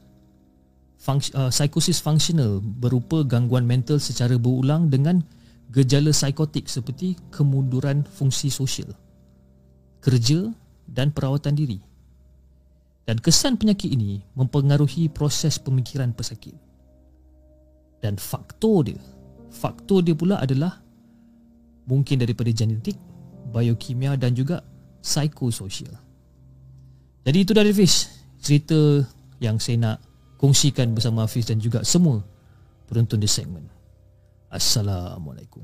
[1.08, 5.24] uh, psikosis fungsional berupa gangguan mental secara berulang dengan
[5.72, 8.92] gejala psikotik seperti kemunduran fungsi sosial,
[10.00, 10.52] kerja
[10.88, 11.80] dan perawatan diri.
[13.08, 16.52] Dan kesan penyakit ini mempengaruhi proses pemikiran pesakit.
[18.04, 19.00] Dan faktor dia,
[19.48, 20.76] faktor dia pula adalah
[21.88, 23.00] mungkin daripada genetik,
[23.48, 24.60] biokimia dan juga
[25.00, 26.07] psikososial.
[27.28, 28.08] Jadi itu dari Fiz,
[28.40, 29.04] cerita
[29.36, 29.96] yang saya nak
[30.40, 32.24] kongsikan bersama Hafiz dan juga semua
[32.88, 33.68] penonton di segmen.
[34.48, 35.60] Assalamualaikum.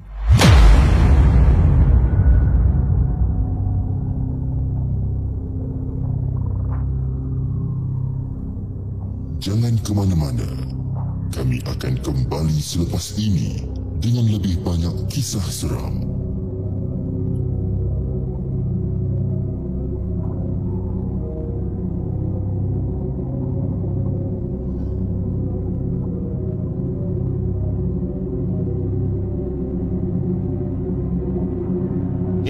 [9.40, 10.48] Jangan ke mana-mana.
[11.32, 13.64] Kami akan kembali selepas ini
[14.04, 16.23] dengan lebih banyak kisah seram.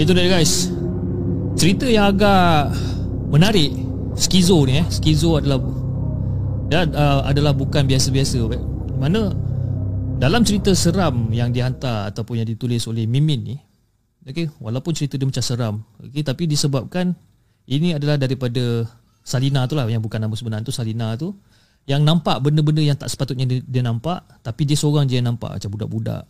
[0.04, 0.68] Itu dia guys.
[1.56, 2.76] Cerita yang agak
[3.32, 3.72] menarik
[4.20, 4.86] Skizo ni eh.
[4.92, 5.64] Skizo adalah
[6.68, 8.44] ya, uh, adalah bukan biasa-biasa.
[9.00, 9.32] Mana
[10.20, 13.56] dalam cerita seram yang dihantar Ataupun yang ditulis oleh Mimin ni
[14.28, 17.16] okay, Walaupun cerita dia macam seram okay, Tapi disebabkan
[17.66, 18.86] Ini adalah daripada
[19.26, 21.34] Salina tu lah Yang bukan nama sebenar tu Salina tu
[21.90, 25.58] Yang nampak benda-benda yang tak sepatutnya dia, dia nampak Tapi dia seorang je yang nampak
[25.58, 26.22] Macam budak-budak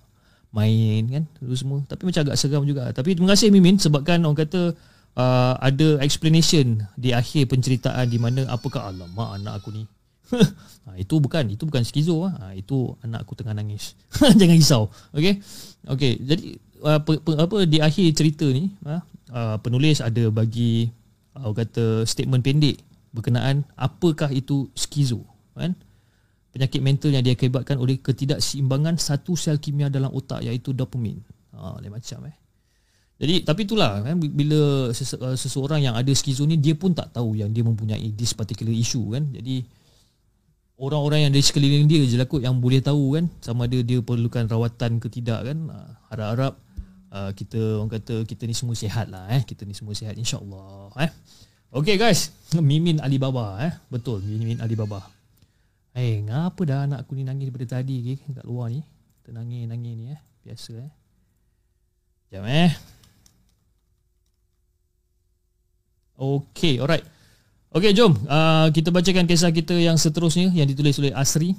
[0.55, 1.83] main kan itu semua.
[1.91, 2.95] Tapi macam agak seram juga.
[2.95, 4.73] Tapi terima kasih Mimin sebabkan orang kata
[5.19, 9.85] uh, ada explanation di akhir penceritaan di mana apakah alamak anak aku ni.
[10.89, 13.99] Ha, itu bukan itu bukan skizo ha, itu anak aku tengah nangis.
[14.39, 14.83] Jangan risau
[15.13, 15.43] okey?
[15.85, 16.45] Okey jadi
[16.85, 19.01] uh, pe, apa di akhir cerita ni uh,
[19.33, 20.89] uh, penulis ada bagi
[21.35, 22.81] uh, orang kata statement pendek
[23.15, 25.25] berkenaan apakah itu skizo
[25.55, 25.73] kan
[26.55, 31.19] penyakit mental yang diakibatkan oleh ketidakseimbangan satu sel kimia dalam otak iaitu dopamin.
[31.51, 32.37] Ha, lain macam eh.
[33.19, 37.39] Jadi tapi itulah kan bila uh, seseorang yang ada skizo ni dia pun tak tahu
[37.39, 39.27] yang dia mempunyai this particular issue kan.
[39.35, 39.67] Jadi
[40.79, 43.99] orang-orang yang di sekeliling dia je lah kot yang boleh tahu kan sama ada dia
[43.99, 45.59] perlukan rawatan ke tidak kan.
[45.75, 45.79] Ha,
[46.15, 46.55] harap-harap
[47.11, 49.43] uh, kita orang kata kita ni semua sihat lah eh.
[49.43, 51.11] Kita ni semua sihat insya-Allah eh.
[51.75, 52.31] Okay guys,
[52.63, 53.75] Mimin Alibaba eh.
[53.91, 55.03] Betul, Mimin Alibaba.
[55.95, 58.83] Eh, hey, ngapa dah anak aku ni nangis daripada tadi ke kat luar ni?
[59.23, 60.21] Tenangis-nangis ni eh.
[60.43, 60.93] Biasa eh.
[62.35, 62.73] Jom eh.
[66.19, 67.07] Okay, alright.
[67.71, 68.11] Okay, jom.
[68.27, 71.55] Uh, kita bacakan kisah kita yang seterusnya yang ditulis oleh Asri.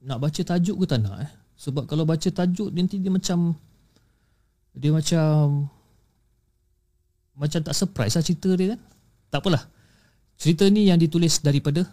[0.00, 1.30] Nak baca tajuk ke tak nak eh?
[1.60, 3.60] Sebab kalau baca tajuk nanti dia macam
[4.72, 5.68] dia macam
[7.36, 8.80] macam tak surprise lah cerita dia kan.
[9.28, 9.68] Tak apalah.
[10.40, 11.84] Cerita ni yang ditulis daripada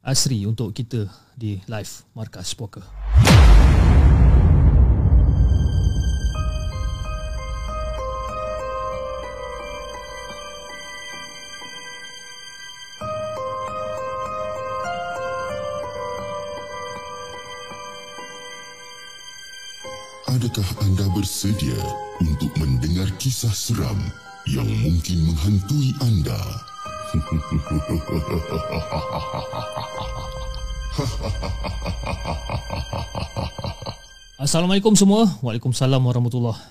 [0.00, 2.80] Asri untuk kita di live Markas Poker.
[20.32, 21.76] Adakah anda bersedia
[22.24, 24.00] untuk mendengar kisah seram
[24.48, 26.69] yang mungkin menghantui anda?
[34.38, 35.26] Assalamualaikum semua.
[35.42, 36.62] Waalaikumsalam warahmatullahi.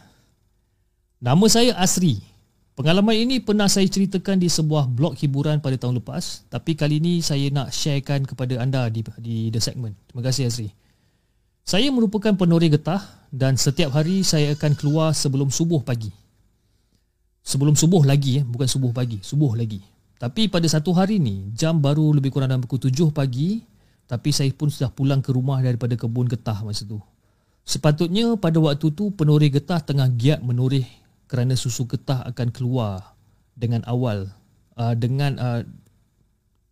[1.19, 2.23] Nama saya Asri.
[2.79, 7.19] Pengalaman ini pernah saya ceritakan di sebuah blog hiburan pada tahun lepas, tapi kali ini
[7.19, 9.99] saya nak sharekan kepada anda di di the segment.
[10.07, 10.71] Terima kasih Asri.
[11.67, 16.15] Saya merupakan penori getah dan setiap hari saya akan keluar sebelum subuh pagi.
[17.43, 19.98] Sebelum subuh lagi eh, bukan subuh pagi, subuh lagi.
[20.20, 23.63] Tapi pada satu hari ni, jam baru lebih kurang dalam pukul tujuh pagi,
[24.03, 26.99] tapi saya pun sudah pulang ke rumah daripada kebun getah masa tu.
[27.63, 30.84] Sepatutnya pada waktu tu penurih getah tengah giat menurih
[31.30, 33.15] kerana susu getah akan keluar
[33.55, 34.28] dengan awal
[34.76, 35.61] uh, dengan uh,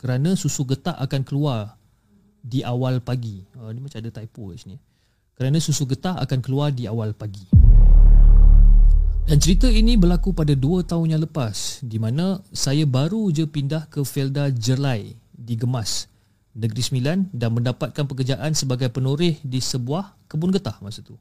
[0.02, 1.78] kerana susu getah akan keluar
[2.42, 3.46] di awal pagi.
[3.54, 4.76] Uh, ni macam ada typo sini.
[5.38, 7.46] Kerana susu getah akan keluar di awal pagi.
[9.28, 13.92] Dan cerita ini berlaku pada dua tahun yang lepas di mana saya baru je pindah
[13.92, 16.08] ke Felda Jerlai di Gemas,
[16.56, 21.20] Negeri Sembilan dan mendapatkan pekerjaan sebagai penoreh di sebuah kebun getah masa tu.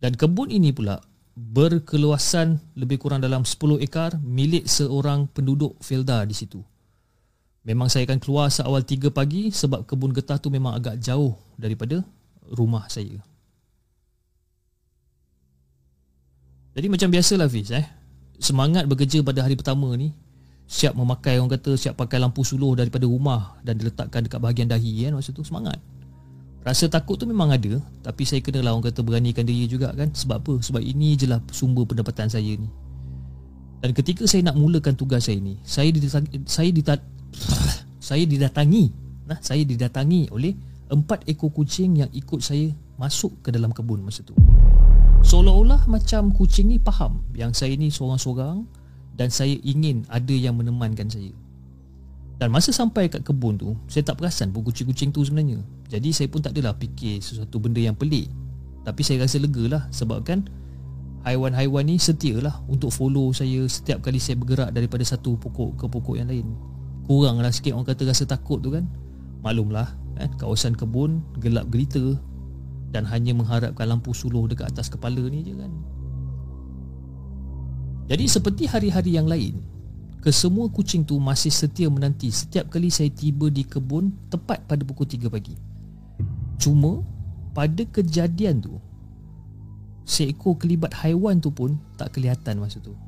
[0.00, 1.04] Dan kebun ini pula
[1.36, 6.64] berkeluasan lebih kurang dalam 10 ekar milik seorang penduduk Felda di situ.
[7.68, 12.00] Memang saya akan keluar seawal 3 pagi sebab kebun getah tu memang agak jauh daripada
[12.48, 13.20] rumah saya.
[16.78, 17.82] Jadi macam biasalah Fiz eh.
[18.38, 20.14] Semangat bekerja pada hari pertama ni
[20.70, 25.10] siap memakai orang kata siap pakai lampu suluh daripada rumah dan diletakkan dekat bahagian dahi
[25.10, 25.82] kan masa tu semangat.
[26.62, 30.10] Rasa takut tu memang ada Tapi saya kena lah orang kata beranikan diri juga kan
[30.10, 30.54] Sebab apa?
[30.58, 32.66] Sebab ini je lah sumber pendapatan saya ni
[33.78, 37.00] Dan ketika saya nak mulakan tugas saya ni Saya didatangi Saya, didat,
[38.02, 38.90] saya didatangi
[39.24, 40.50] nah, Saya didatangi oleh
[40.90, 42.68] Empat ekor kucing yang ikut saya
[42.98, 44.34] Masuk ke dalam kebun masa tu.
[45.22, 48.62] Seolah-olah macam kucing ni faham Yang saya ni seorang-seorang
[49.18, 51.34] Dan saya ingin ada yang menemankan saya.
[52.38, 55.62] Dan masa sampai kat kebun tu Saya tak perasan pun kucing-kucing tu sebenarnya.
[55.90, 58.30] Jadi saya pun tak adalah fikir sesuatu benda yang pelik.
[58.82, 60.46] Tapi saya rasa lega lah Sebab kan
[61.26, 65.84] Haiwan-haiwan ni setia lah Untuk follow saya setiap kali saya bergerak Daripada satu pokok ke
[65.86, 66.46] pokok yang lain.
[67.06, 68.86] Kurang lah sikit orang kata rasa takut tu kan.
[69.42, 69.88] Maklumlah
[70.18, 72.18] kan, Kawasan kebun gelap gelita
[72.88, 75.72] Dan hanya mengharapkan lampu suluh dekat atas kepala ni je kan
[78.08, 79.60] Jadi seperti hari-hari yang lain
[80.18, 85.06] Kesemua kucing tu masih setia menanti setiap kali saya tiba di kebun tepat pada pukul
[85.06, 85.54] 3 pagi.
[86.58, 87.06] Cuma
[87.54, 88.74] pada kejadian tu
[90.02, 92.98] seekor kelibat haiwan tu pun tak kelihatan masa tu.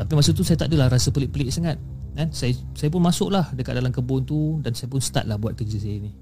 [0.00, 1.76] Tapi masa tu saya tak adalah rasa pelik-pelik sangat.
[2.16, 2.32] Kan?
[2.32, 5.76] Saya saya pun masuklah dekat dalam kebun tu dan saya pun start lah buat kerja
[5.76, 6.12] saya ni.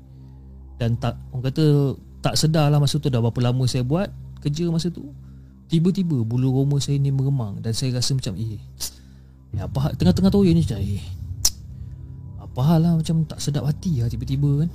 [0.82, 4.08] Dan tak orang kata tak sedar lah masa tu dah berapa lama saya buat
[4.38, 5.10] kerja masa tu.
[5.66, 8.60] Tiba-tiba bulu roma saya ni meremang dan saya rasa macam eh
[9.58, 11.02] apa tengah-tengah toy ni macam eh.
[12.40, 14.70] Apa hal lah macam tak sedap hati lah tiba-tiba kan.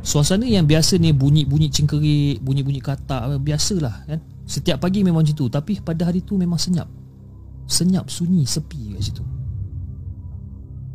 [0.00, 4.20] Suasana yang biasa ni bunyi-bunyi cengkerik, bunyi-bunyi katak biasalah kan.
[4.48, 6.88] Setiap pagi memang macam tu tapi pada hari tu memang senyap.
[7.68, 9.24] Senyap, sunyi, sepi kat situ.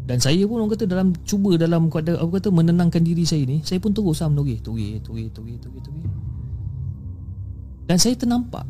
[0.04, 3.80] Dan saya pun orang kata dalam cuba dalam apa kata menenangkan diri saya ni, saya
[3.80, 6.04] pun terus sam noreh, toreh, toreh, toreh, toreh, toreh.
[7.88, 8.68] Dan saya ternampak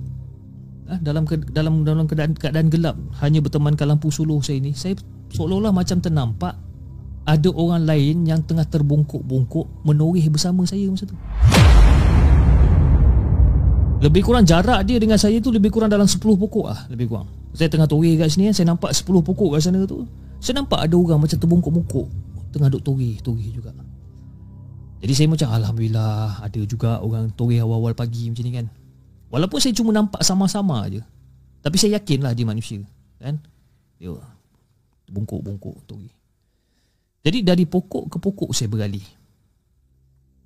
[0.90, 4.94] ha, dalam dalam dalam keadaan, keadaan gelap hanya bertemankan lampu suluh saya ini saya
[5.34, 6.54] seolah-olah macam ternampak
[7.26, 11.18] ada orang lain yang tengah terbungkuk-bungkuk menoreh bersama saya masa tu.
[14.06, 17.26] Lebih kurang jarak dia dengan saya tu lebih kurang dalam 10 pokok ah lebih kurang.
[17.58, 20.06] Saya tengah toreh kat sini saya nampak 10 pokok kat sana tu
[20.44, 22.08] saya nampak ada orang macam terbungkuk-bungkuk.
[22.52, 23.72] Tengah duk toreh toreh juga.
[25.00, 28.68] Jadi saya macam Alhamdulillah ada juga orang toreh awal-awal pagi macam ni kan.
[29.32, 31.02] Walaupun saya cuma nampak sama-sama aja,
[31.64, 32.84] Tapi saya yakinlah dia manusia
[33.18, 33.42] Kan?
[33.98, 34.14] Dia
[35.10, 35.98] Bungkuk-bungkuk tu
[37.24, 39.04] Jadi dari pokok ke pokok saya beralih.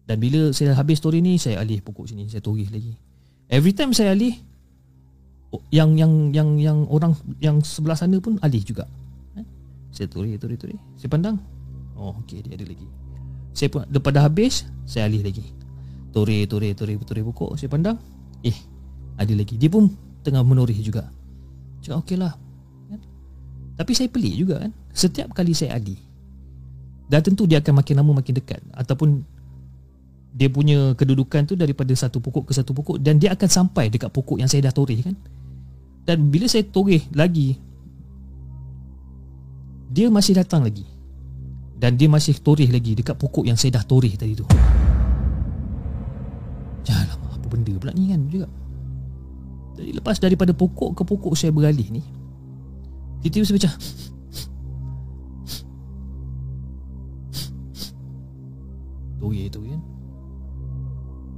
[0.07, 2.95] Dan bila saya habis story ni Saya alih pokok sini Saya torih lagi.
[3.51, 4.37] Every time saya alih
[5.71, 8.83] yang yang yang yang orang yang sebelah sana pun alih juga.
[9.97, 10.77] Saya torih torih torih.
[10.93, 11.41] Saya pandang.
[11.97, 12.85] Oh okey dia ada lagi.
[13.57, 15.41] Saya pun dah habis, saya alih lagi.
[16.13, 17.57] Torih torih torih torih pokok.
[17.57, 17.97] Saya pandang.
[18.45, 18.53] Eh,
[19.17, 19.89] ada lagi Dia pun
[20.21, 21.09] tengah menoreh juga
[21.81, 22.37] Cakap okey lah
[22.89, 23.01] kan?
[23.77, 25.97] Tapi saya pelik juga kan Setiap kali saya adi
[27.09, 29.25] Dan tentu dia akan makin lama makin dekat Ataupun
[30.37, 34.13] Dia punya kedudukan tu Daripada satu pokok ke satu pokok Dan dia akan sampai dekat
[34.13, 35.17] pokok yang saya dah toreh kan
[36.05, 37.57] Dan bila saya toreh lagi
[39.97, 40.85] Dia masih datang lagi.
[41.77, 44.45] Dan dia masih toreh lagi Dekat pokok yang saya dah toreh tadi tu.
[46.85, 48.21] Jangan apa benda pula ni kan?
[48.29, 48.45] Juga.
[49.73, 52.01] Jadi lepas daripada pokok ke pokok saya beralih ni
[53.21, 53.73] Tiba-tiba saya macam
[59.21, 59.81] Toye tu kan?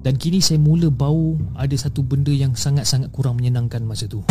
[0.04, 4.24] Dan kini saya mula bau Ada satu benda yang sangat-sangat kurang menyenangkan masa tu.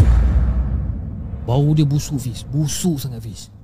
[1.48, 2.44] Bau dia busuk Fiz.
[2.48, 3.57] Busuk sangat Fiz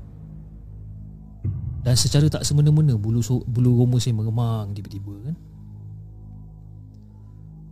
[1.84, 5.36] Dan secara tak semena-mena Bulu, bulu roma saya meremang tiba-tiba kan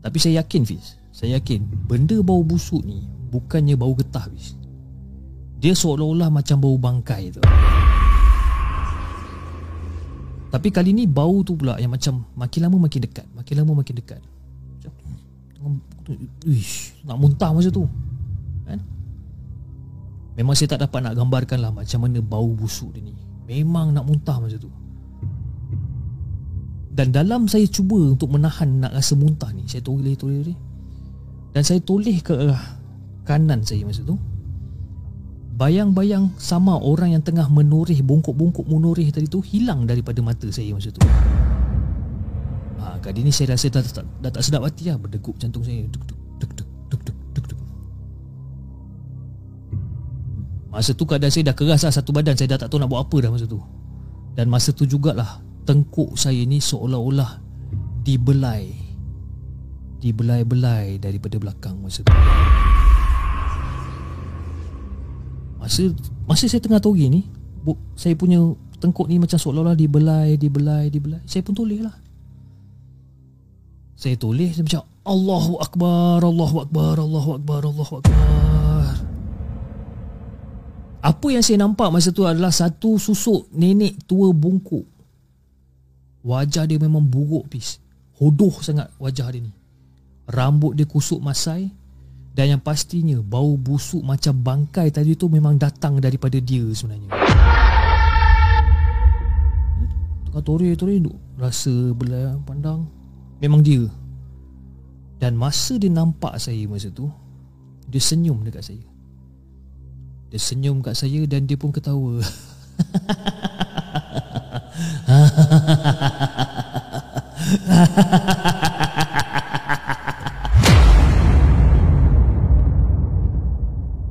[0.05, 4.57] Tapi saya yakin Fiz saya yakin benda bau busuk ni bukannya bau getah bis.
[5.61, 7.41] Dia seolah-olah macam bau bangkai tu.
[10.53, 13.95] Tapi kali ni bau tu pula yang macam makin lama makin dekat, makin lama makin
[14.01, 14.21] dekat.
[16.49, 17.87] Ish, nak muntah masa tu.
[18.67, 18.81] Kan?
[20.37, 23.15] Memang saya tak dapat nak gambarkan lah macam mana bau busuk dia ni.
[23.47, 24.71] Memang nak muntah masa tu.
[26.93, 30.53] Dan dalam saya cuba untuk menahan nak rasa muntah ni, saya toleh toleh
[31.53, 32.81] dan saya toleh ke arah
[33.29, 34.17] kanan saya masa tu
[35.53, 40.89] Bayang-bayang sama orang yang tengah menoreh bungkuk-bungkuk menoreh tadi tu hilang daripada mata saya masa
[40.89, 41.05] tu.
[42.83, 45.63] Ha, kali ni saya rasa dah, dah, dah, dah tak sedap hati lah berdegup jantung
[45.63, 45.85] saya.
[45.93, 46.19] Duk, duk,
[50.73, 53.05] Masa tu keadaan saya dah keras lah satu badan Saya dah tak tahu nak buat
[53.05, 53.61] apa dah masa tu
[54.33, 57.45] Dan masa tu jugalah Tengkuk saya ni seolah-olah
[58.03, 58.83] Dibelai
[60.03, 62.11] dibelai-belai daripada belakang masa tu.
[65.63, 65.83] Masa
[66.27, 67.23] masa saya tengah togi ni,
[67.95, 68.43] saya punya
[68.83, 71.23] tengkuk ni macam seolah-olah dibelai, dibelai, dibelai.
[71.23, 71.95] Saya pun toleh lah.
[73.95, 78.52] Saya toleh Saya macam Allahu Akbar Allahu Akbar Allahu Akbar Allahu Akbar
[81.03, 84.87] Apa yang saya nampak masa tu adalah Satu susuk nenek tua bungkuk.
[86.23, 87.83] Wajah dia memang buruk pis.
[88.23, 89.51] Hodoh sangat wajah dia ni.
[90.31, 91.67] Rambut dia kusuk masai
[92.31, 97.11] Dan yang pastinya Bau busuk macam bangkai tadi tu Memang datang daripada dia sebenarnya.
[100.31, 101.19] Tengah tore-tore duk.
[101.43, 102.87] Rasa belah pandang
[103.43, 103.83] Memang dia.
[105.19, 107.11] Dan masa dia nampak saya masa tu
[107.91, 108.92] Dia senyum dekat saya
[110.33, 112.25] Dia senyum kat saya Dan dia pun ketawa.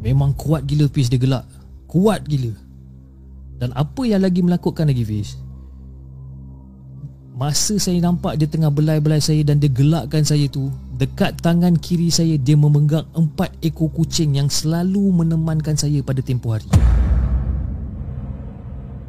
[0.06, 1.50] Memang kuat gila Fiz dia gelak.
[1.90, 2.54] Kuat gila.
[3.58, 5.42] Dan apa yang lagi melakutkan lagi Fiz
[7.42, 12.14] Masa saya nampak dia tengah belai-belai saya Dan dia gelakkan saya tu Dekat tangan kiri
[12.14, 16.70] saya Dia memegang empat ekor kucing Yang selalu menemankan saya pada tempoh hari.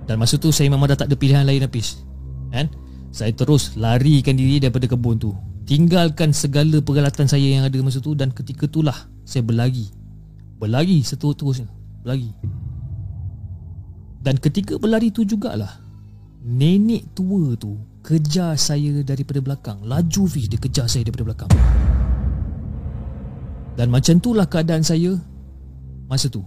[0.08, 2.00] Dan masa tu saya memang dah tak ada pilihan lain Hafiz.
[2.48, 2.72] Kan?
[3.12, 5.36] Saya terus larikan diri daripada kebun tu.
[5.68, 8.96] Tinggalkan segala peralatan saya yang ada masa tu Dan ketika itulah
[9.28, 9.92] saya berlari.
[10.56, 11.68] Berlari seterus-terusnya
[12.00, 12.32] Berlari.
[14.24, 15.84] Dan ketika berlari tu jugalah
[16.42, 19.78] Nenek tua tu Kejar saya daripada belakang.
[19.86, 21.50] Laju Fiz dia kejar saya daripada belakang.
[23.78, 25.16] Dan macam itulah keadaan saya
[26.10, 26.44] Masa tu.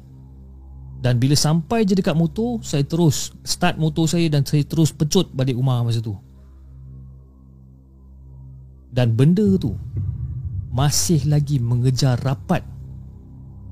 [1.01, 5.33] Dan bila sampai je dekat motor Saya terus start motor saya Dan saya terus pecut
[5.33, 6.13] balik rumah masa tu.
[8.93, 9.73] Dan benda tu
[10.69, 12.61] Masih lagi mengejar rapat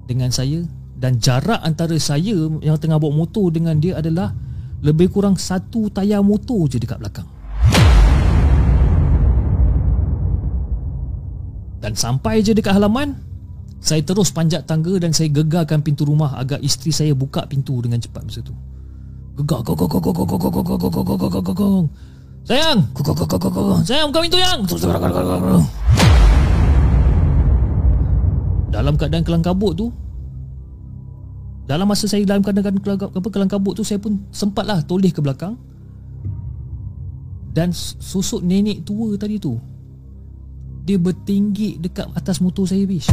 [0.09, 0.65] Dengan saya.
[0.97, 4.33] Dan jarak antara saya Yang tengah bawa motor dengan dia adalah
[4.81, 7.32] Lebih kurang satu tayar motor je dekat belakang
[11.83, 13.19] Dan sampai je dekat halaman
[13.83, 17.99] Saya terus panjat tangga dan saya gegarkan pintu rumah Agar isteri saya buka pintu dengan
[17.99, 18.55] cepat masa tu
[19.35, 21.85] Gegar gong gong gong gong gong gong gong gong gong gong gong
[22.47, 24.59] Sayang gong gong gong gong gong Sayang buka pintu yang
[28.71, 29.91] Dalam keadaan kelang kabut tu
[31.63, 35.23] dalam masa saya dalam keadaan kelang, apa, kelang kabut tu Saya pun sempatlah toleh ke
[35.23, 35.55] belakang
[37.55, 39.55] Dan susuk nenek tua tadi tu
[40.83, 43.07] dia bertinggi dekat atas motor saya bis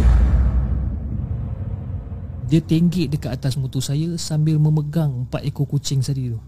[2.50, 6.40] Dia tinggi dekat atas motor saya Sambil memegang empat ekor kucing tadi tu.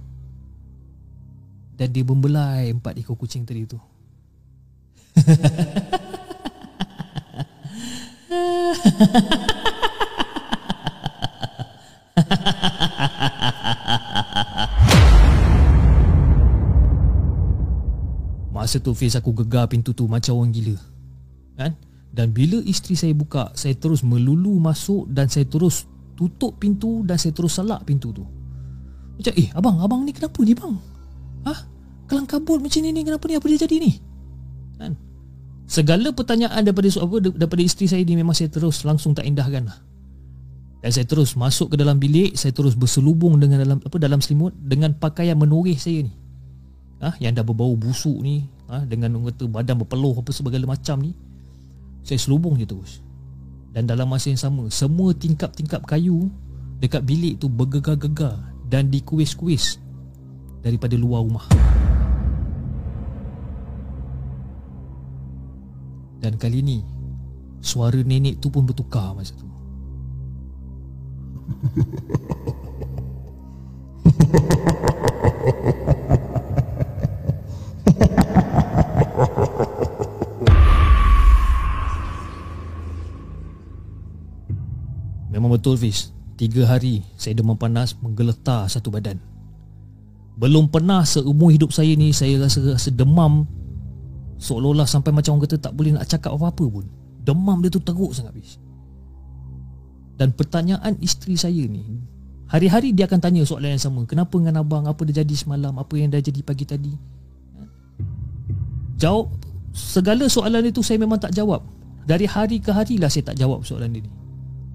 [1.79, 3.79] Dan dia membelai empat ekor kucing tadi tu.
[18.51, 20.92] Masa tu Fiz aku gegar pintu tu macam orang gila
[21.57, 21.73] kan?
[22.13, 27.17] Dan bila isteri saya buka saya terus melulu masuk dan saya terus tutup pintu dan
[27.17, 28.25] saya terus salak pintu tu.
[29.17, 30.77] Macam eh abang abang ni kenapa ni bang?
[31.49, 31.55] Ha
[32.13, 33.35] kelang kabut macam ni ni kenapa ni?
[33.41, 33.93] Apa dia jadi ni?
[34.77, 34.93] Kan?
[35.65, 39.79] Segala pertanyaan daripada apa daripada isteri saya ni memang saya terus langsung tak indahkan lah.
[40.85, 44.53] Dan saya terus masuk ke dalam bilik saya terus berselubung dengan dalam apa dalam selimut
[44.61, 46.13] dengan pakaian menoreh saya ni.
[47.03, 51.11] Ha, yang dah berbau busuk ni ha, dengan kata badan berpeluh apa segala macam ni
[52.03, 53.03] saya selubung je terus.
[53.73, 56.29] Dan dalam masa yang sama Semua tingkap-tingkap kayu
[56.77, 58.37] Dekat bilik tu bergegar-gegar
[58.69, 59.81] Dan dikuis-kuis
[60.61, 61.49] Daripada luar rumah.
[66.21, 66.85] Dan kali ni
[67.65, 69.49] Suara nenek tu pun bertukar masa tu
[85.53, 89.21] betul Fiz Tiga hari saya demam panas menggeletar satu badan.
[90.35, 93.47] Belum pernah seumur hidup saya ni Saya rasa, rasa demam.
[94.43, 96.89] Seolah-olah sampai macam orang kata tak boleh nak cakap apa-apa pun.
[97.23, 98.59] Demam dia tu teruk sangat Fiz.
[100.19, 101.85] Dan pertanyaan isteri saya ni
[102.51, 104.03] Hari-hari dia akan tanya soalan yang sama.
[104.05, 104.85] Kenapa dengan abang?
[104.85, 105.79] Apa dah jadi semalam?
[105.79, 106.93] Apa yang dah jadi pagi tadi?
[108.99, 109.31] Jawab
[109.73, 111.65] Segala soalan itu saya memang tak jawab.
[112.03, 114.22] Dari hari ke hari lah saya tak jawab soalan dia ni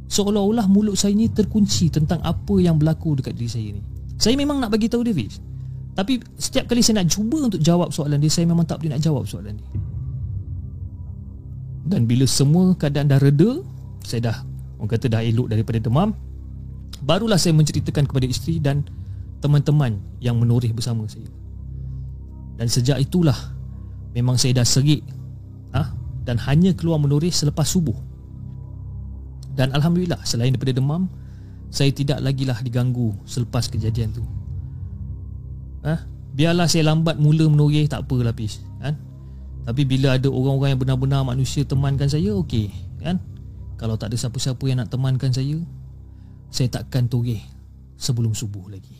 [0.08, 3.82] Seolah-olah mulut saya ni terkunci tentang apa yang berlaku dekat diri saya ni.
[4.16, 5.38] Saya memang nak bagi tahu dia Fiz.
[5.98, 9.02] Tapi setiap kali saya nak cuba untuk jawab soalan dia, saya memang tak boleh nak
[9.02, 9.70] jawab soalan dia.
[11.88, 13.64] Dan bila semua keadaan dah reda,
[14.06, 14.38] saya dah
[14.78, 16.14] orang kata dah elok daripada demam,
[17.02, 18.86] barulah saya menceritakan kepada isteri dan
[19.42, 21.28] teman-teman yang menoreh bersama saya.
[22.58, 23.38] Dan sejak itulah
[24.14, 25.06] memang saya dah serik
[25.74, 25.94] ha,
[26.26, 27.98] dan hanya keluar menoreh selepas subuh.
[29.58, 31.10] Dan alhamdulillah selain daripada demam,
[31.74, 34.24] saya tidak lagi lah diganggu selepas kejadian tu.
[35.82, 36.06] Ha?
[36.38, 38.94] Biarlah saya lambat mula menoreh tak apa lapis, kan?
[39.66, 42.70] Tapi bila ada orang-orang yang benar-benar manusia temankan saya, okey,
[43.02, 43.18] kan?
[43.82, 45.58] Kalau tak ada siapa-siapa yang nak temankan saya,
[46.54, 47.42] saya takkan toreh
[47.98, 48.97] sebelum subuh lagi.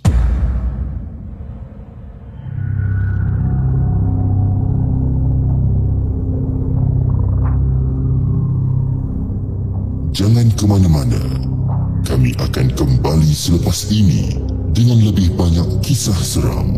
[10.18, 11.22] Jangan ke mana-mana.
[12.02, 14.34] Kami akan kembali selepas ini
[14.74, 16.74] dengan lebih banyak kisah seram.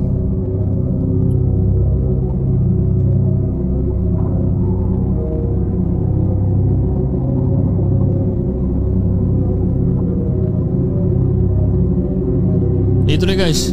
[13.08, 13.72] Itu dia guys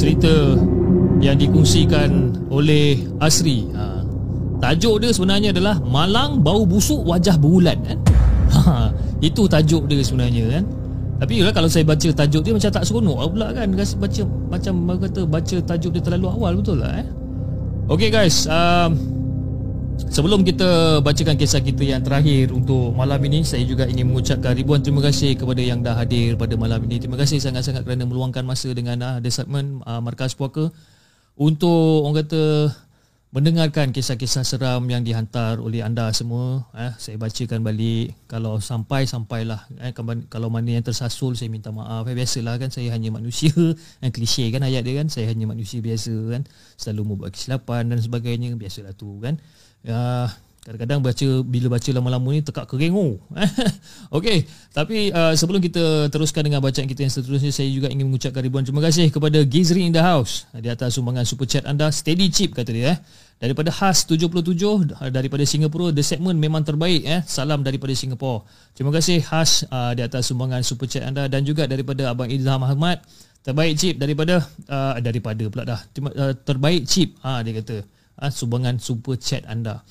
[0.00, 0.56] Cerita
[1.20, 4.00] yang dikongsikan oleh Asri ha.
[4.64, 8.03] Tajuk dia sebenarnya adalah Malang bau busuk wajah berulat kan?
[8.52, 8.92] Ha.
[9.24, 10.64] Itu tajuk dia sebenarnya kan?
[11.14, 13.66] Tapi yalah, kalau saya baca tajuk dia macam tak seronok lah pula kan?
[13.72, 17.06] Rasa baca, Macam kata baca tajuk dia terlalu awal betul lah eh?
[17.88, 18.96] Okay guys um,
[19.94, 24.82] Sebelum kita bacakan kisah kita yang terakhir untuk malam ini Saya juga ingin mengucapkan ribuan
[24.82, 26.98] terima kasih kepada yang dah hadir pada malam ini.
[26.98, 30.74] Terima kasih sangat-sangat kerana meluangkan masa dengan uh, The Segment uh, Markas Puaka.
[31.34, 32.42] Untuk orang kata
[33.34, 38.14] mendengarkan kisah-kisah seram yang dihantar oleh anda semua eh, Saya bacakan balik.
[38.30, 39.90] Kalau sampai-sampailah eh,
[40.30, 42.06] Kalau mana yang tersasul saya minta maaf.
[42.06, 43.50] Eh, Biasalah kan saya hanya manusia.
[43.98, 46.42] Eh, Klise kan ayat dia kan Saya hanya manusia biasa kan.
[46.78, 49.42] Selalu membuat kesilapan dan sebagainya Biasalah tu kan.
[49.82, 50.30] Ya,
[50.64, 53.20] kadang-kadang baca bila baca lama-lama ni tekak kering oh.
[54.16, 58.40] Okey, tapi uh, sebelum kita teruskan dengan bacaan kita yang seterusnya saya juga ingin mengucapkan
[58.40, 60.48] ribuan terima kasih kepada Gizri in the house.
[60.56, 62.98] Di atas sumbangan super chat anda steady chip kata dia eh.
[63.44, 67.20] Daripada Has 77 daripada Singapura the segment memang terbaik eh.
[67.28, 68.40] Salam daripada Singapura.
[68.72, 72.64] Terima kasih Has uh, di atas sumbangan super chat anda dan juga daripada Abang Ilham
[72.64, 73.04] Ahmad
[73.44, 74.40] terbaik chip daripada
[74.72, 77.84] uh, daripada pula dah uh, terbaik chip ah uh, dia kata
[78.24, 79.84] uh, sumbangan super chat anda.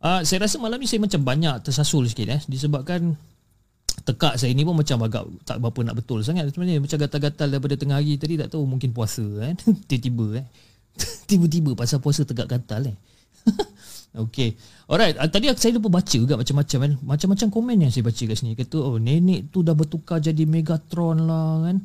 [0.00, 3.12] Uh, saya rasa malam ni saya macam banyak tersasul sikit eh disebabkan
[4.08, 7.74] tekak saya ni pun macam agak tak berapa nak betul sangat sebenarnya macam gatal-gatal daripada
[7.76, 9.52] tengah hari tadi tak tahu mungkin puasa eh
[9.88, 10.46] tiba-tiba eh
[11.30, 12.96] tiba-tiba pasal puasa tegak gatal eh.
[14.16, 14.56] Okay
[14.88, 16.92] Alright uh, Tadi saya lupa baca juga Macam-macam kan.
[17.04, 18.56] Macam-macam komen yang saya baca kat sini.
[18.56, 21.76] Kata oh nenek tu dah bertukar jadi Megatron lah kan.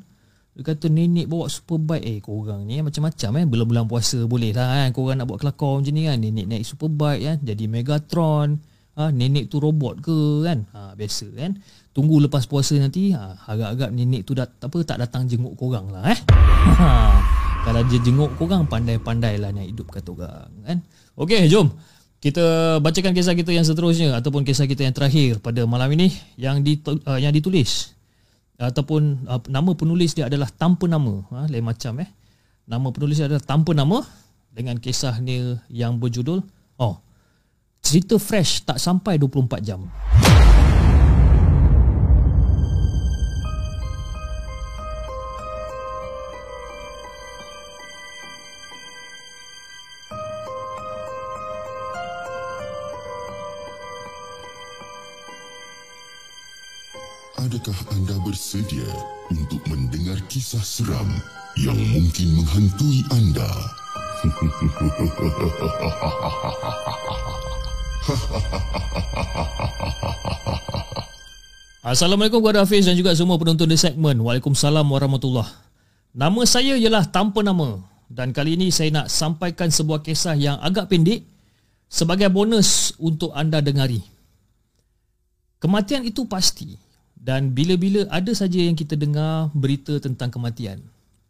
[0.52, 2.04] Dia kata nenek bawa superbike.
[2.08, 3.46] Eh korang ni macam-macam eh.
[3.48, 4.90] Bulan-bulan puasa boleh lah kan.
[4.96, 6.18] Korang nak buat kelakar macam ni kan.
[6.22, 8.50] Nenek naik superbike kan Jadi Megatron.
[8.92, 10.68] Ha, Nenek tu robot ke kan.
[10.72, 11.60] Ha, Biasa kan.
[11.92, 16.08] Tunggu lepas puasa nanti ha, Harap-harap nenek tu dat, apa, tak datang jenguk korang lah
[16.08, 16.20] eh.
[16.72, 16.92] Ha,
[17.62, 20.78] Kalau dia jenguk korang Pandai-pandai lah nak hidup kata orang kan?
[21.18, 21.70] Okay jom.
[22.22, 26.62] Kita bacakan kisah kita yang seterusnya ataupun kisah kita yang terakhir pada malam ini yang
[26.62, 27.98] ditu, uh, yang ditulis.
[28.62, 31.26] Ataupun uh, nama penulis dia adalah tanpa nama.
[31.34, 32.10] Ha, lain macam eh.
[32.70, 34.06] Nama penulis dia adalah tanpa nama
[34.52, 36.44] dengan kisahnya yang berjudul
[36.78, 36.96] oh
[37.82, 39.88] cerita fresh tak sampai 24 jam
[57.52, 58.88] Adakah anda bersedia
[59.28, 61.20] untuk mendengar kisah seram
[61.60, 63.44] yang mungkin menghantui anda?
[71.92, 74.16] Assalamualaikum kepada Hafiz dan juga semua penonton di segmen.
[74.24, 75.52] Waalaikumsalam warahmatullahi
[76.16, 80.88] Nama saya ialah tanpa nama dan kali ini saya nak sampaikan sebuah kisah yang agak
[80.88, 81.28] pendek
[81.92, 84.00] sebagai bonus untuk anda dengari.
[85.60, 86.91] Kematian itu pasti
[87.22, 90.82] dan bila-bila ada saja yang kita dengar berita tentang kematian,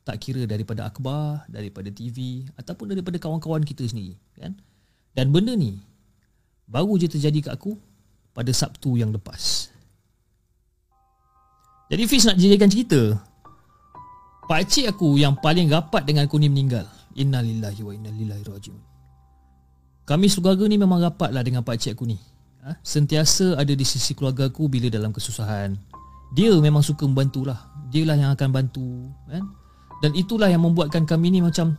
[0.08, 4.56] tak kira daripada akhbar, daripada TV ataupun daripada kawan-kawan kita sendiri, kan?
[5.12, 5.84] Dan benda ni
[6.64, 7.76] baru je terjadi kat aku
[8.32, 9.68] pada Sabtu yang lepas.
[11.92, 13.20] Jadi Fiz nak jadikan cerita
[14.48, 16.88] Pak cik aku yang paling rapat dengan aku ni meninggal
[17.20, 18.80] Innalillahi wa innalillahi rajiun
[20.08, 22.16] Kami sekeluarga ni memang rapat lah dengan pak cik aku ni?
[22.86, 25.74] Sentiasa ada di sisi keluarga aku bila dalam kesusahan.
[26.32, 27.58] Dia memang suka membantulah.
[27.92, 29.44] Dia lah yang akan bantu, kan?
[30.02, 31.76] Dan itulah yang membuatkan kami ni macam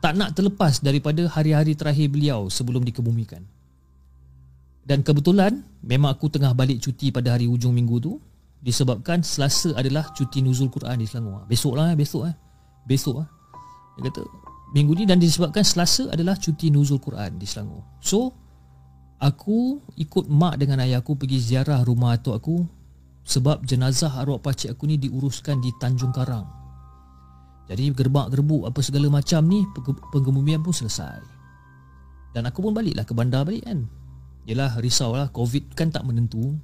[0.00, 3.44] tak nak terlepas daripada hari-hari terakhir beliau sebelum dikebumikan.
[4.80, 8.16] Dan kebetulan memang aku tengah balik cuti pada hari hujung minggu tu
[8.64, 11.44] disebabkan Selasa adalah cuti nuzul Quran di Selangor.
[11.44, 12.34] Besok lah, besok eh.
[12.88, 13.28] Besok ah.
[14.00, 14.24] Dia kata
[14.72, 17.84] minggu ni dan disebabkan Selasa adalah cuti nuzul Quran di Selangor.
[18.00, 18.32] So
[19.20, 22.56] Aku ikut mak dengan ayah aku pergi ziarah rumah atuk aku
[23.20, 26.48] sebab jenazah arwah pakcik aku ni diuruskan di Tanjung Karang.
[27.68, 31.20] Jadi gerbak-gerbuk apa segala macam ni penge- penggemumian pun selesai.
[32.32, 33.84] Dan aku pun baliklah ke bandar balik kan.
[34.48, 36.56] Yelah risau lah Covid kan tak menentu.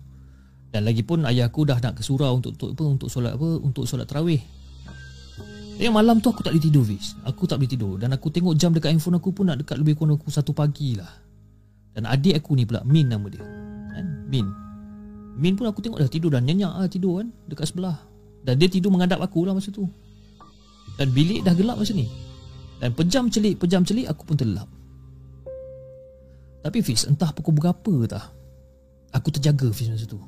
[0.72, 3.48] Dan lagi pun ayah aku dah nak ke surau untuk untuk apa untuk solat apa
[3.60, 4.40] untuk solat tarawih.
[5.76, 8.56] Yang malam tu aku tak boleh tidur Fiz Aku tak boleh tidur Dan aku tengok
[8.56, 11.25] jam dekat handphone aku pun Nak dekat lebih kurang aku satu pagi lah
[11.96, 13.40] Dan adik aku ni pula Min nama dia.
[13.96, 14.28] Kan?
[14.28, 14.46] Min.
[15.40, 17.96] Min pun aku tengok dah tidur dah Nyenyak lah tidur kan Dekat sebelah.
[18.44, 19.88] Dan dia tidur menghadap aku lah masa tu.
[21.00, 22.06] Dan bilik dah gelap masa ni.
[22.78, 24.68] Dan pejam celik Pejam celik aku pun terlelap.
[26.60, 28.28] Tapi Fiz entah pukul berapa tah
[29.16, 30.20] Aku terjaga Fiz masa tu.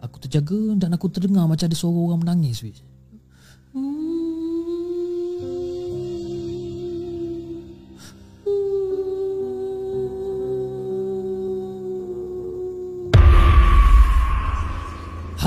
[0.00, 2.80] Aku terjaga dan aku terdengar macam ada suara orang menangis Fiz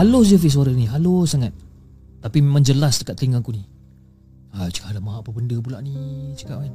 [0.02, 0.90] Halus je Fiz suara ni.
[0.90, 1.53] Halus sangat.
[2.26, 3.61] Tapi memang jelas dekat telinga aku ni.
[4.49, 5.94] Ah, cakap alamak apa benda pula ni?
[6.34, 6.73] Cakap kan.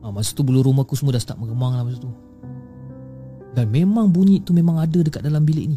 [0.00, 2.08] Ah, Masa tu bulu rumah aku semua dah start meremang lah masa tu.
[3.52, 5.76] Dan memang bunyi tu memang ada dekat dalam bilik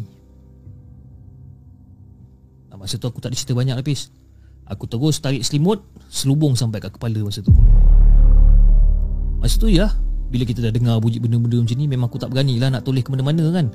[2.72, 4.08] Ah, Masa tu aku tak ada cerita banyak lapis
[4.64, 7.52] Aku terus tarik selimut Selubung sampai kat kepala masa tu.
[9.44, 9.92] Masa tu ya
[10.32, 13.04] Bila kita dah dengar bunyi benda-benda macam ni Memang aku tak berani lah nak toleh
[13.04, 13.68] ke mana-mana kan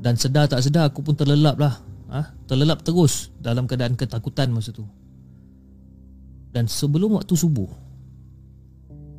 [0.00, 1.80] Dan sedar tak sedar aku pun terlelap lah
[2.12, 2.32] ha?
[2.46, 4.84] Terlelap terus Dalam keadaan ketakutan masa tu
[6.52, 7.70] Dan sebelum waktu subuh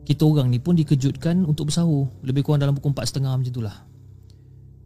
[0.05, 3.77] Kita orang ni pun dikejutkan untuk bersahur Lebih kurang dalam pukul 4.30 macam tu lah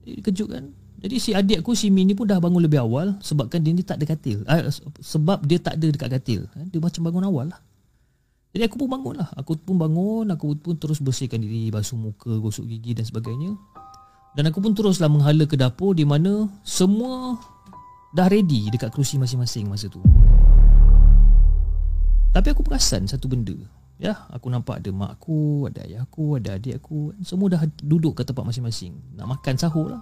[0.08, 3.74] Dikejutkan jadi si adik aku si Min ni pun dah bangun lebih awal sebabkan dia
[3.74, 4.46] ni tak ada katil.
[4.46, 4.70] Ah,
[5.02, 6.46] sebab dia tak ada dekat katil.
[6.54, 7.60] Ah, Dia macam bangun awal lah.
[8.54, 9.30] Jadi aku pun bangun lah.
[9.34, 13.58] Aku pun bangun, aku pun terus bersihkan diri, basuh muka, gosok gigi dan sebagainya.
[14.32, 17.36] Dan aku pun teruslah menghala ke dapur di mana semua
[18.16, 20.00] dah ready dekat kerusi masing-masing masa tu.
[22.32, 23.56] Tapi aku perasan satu benda.
[24.00, 27.12] Ya, aku nampak ada mak aku, ada ayah aku, ada adik aku.
[27.22, 28.96] Semua dah duduk ke tempat masing-masing.
[29.20, 30.02] Nak makan sahur lah.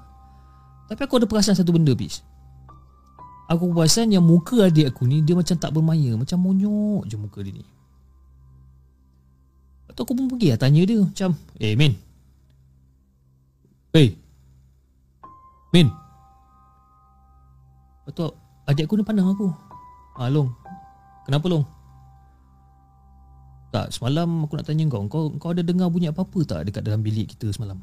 [0.89, 2.25] Tapi aku ada perasan satu benda bis
[3.45, 7.39] Aku perasan yang muka adik aku ni Dia macam tak bermaya Macam monyok je muka
[7.45, 7.65] dia ni
[9.85, 11.93] Lepas tu aku pun pergi lah tanya dia Macam Eh Min
[13.97, 14.13] Eh
[15.73, 15.89] Min.
[18.05, 18.25] Lepas tu
[18.65, 19.49] adik aku ni pandang aku.
[20.17, 20.49] Ah Long.
[21.25, 21.65] Kenapa Long?
[23.69, 25.05] Tak semalam aku nak tanya kau.
[25.05, 27.77] Kau, kau ada dengar bunyi apa-apa tak Dekat dalam bilik kita semalam?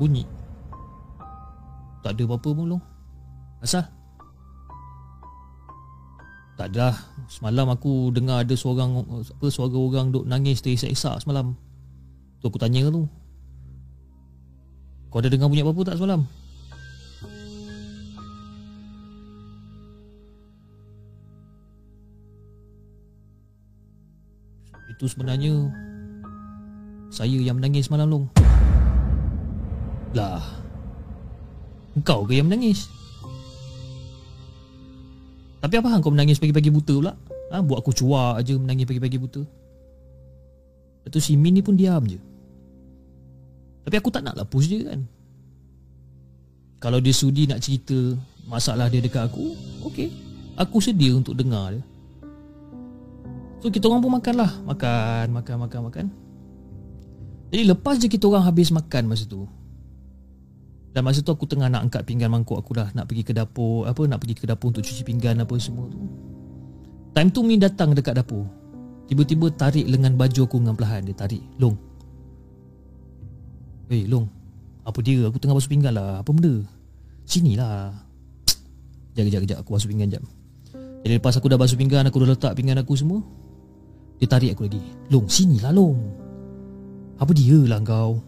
[0.00, 0.24] Bunyi?
[2.00, 2.84] Tak ada apa-apa pun long.
[3.60, 3.84] Asal?
[6.56, 6.96] Tak ada lah.
[7.28, 11.52] Semalam aku dengar ada seorang apa, Suara orang duk nangis terisak-isak semalam.
[12.40, 13.04] Tu aku tanya tu
[15.10, 16.22] Kau ada dengar bunyi apa-apa tak semalam?
[24.94, 25.66] Itu sebenarnya
[27.10, 28.26] Saya yang menangis semalam long
[30.10, 30.42] lah
[31.94, 32.90] Engkau ke yang menangis
[35.62, 37.12] Tapi apa hang kau menangis pagi-pagi buta pula
[37.54, 37.62] ha?
[37.62, 39.42] Buat aku cuak aja menangis pagi-pagi buta
[41.00, 42.29] Lepas tu si Min ni pun diam je
[43.86, 45.00] Tapi aku tak nak lah push dia kan
[46.80, 47.96] Kalau dia sudi nak cerita
[48.48, 49.56] Masalah dia dekat aku
[49.90, 50.12] Okay
[50.60, 51.82] Aku sedia untuk dengar dia
[53.60, 56.06] So kita orang pun makan lah Makan, makan, makan, makan
[57.52, 59.48] Jadi lepas je kita orang habis makan masa tu
[60.90, 63.86] dan masa tu aku tengah nak angkat pinggan mangkuk aku dah nak pergi ke dapur,
[63.86, 66.02] apa nak pergi ke dapur untuk cuci pinggan apa semua tu.
[67.14, 68.46] Time tu Min datang dekat dapur.
[69.06, 71.42] Tiba-tiba tarik lengan baju aku dengan perlahan dia tarik.
[71.58, 71.74] Long.
[73.90, 74.30] Eh, hey, Long.
[74.86, 75.26] Apa dia?
[75.26, 76.22] Aku tengah basuh pinggan lah.
[76.22, 76.62] Apa benda?
[77.26, 77.90] Sinilah.
[78.46, 79.58] Sekejap, kejap, kejap.
[79.66, 80.22] Aku basuh pinggan jap.
[81.02, 83.18] Jadi lepas aku dah basuh pinggan, aku dah letak pinggan aku semua.
[84.22, 84.78] Dia tarik aku lagi.
[85.10, 85.98] Long, sinilah Long.
[87.18, 88.22] Apa dia lah kau?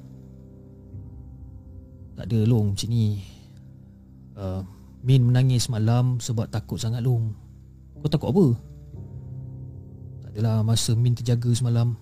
[2.12, 3.24] Tak ada long macam ni
[4.36, 4.60] uh,
[5.00, 7.32] Min menangis malam sebab takut sangat long
[7.98, 8.46] Kau takut apa?
[10.22, 11.96] Tak adalah masa Min terjaga semalam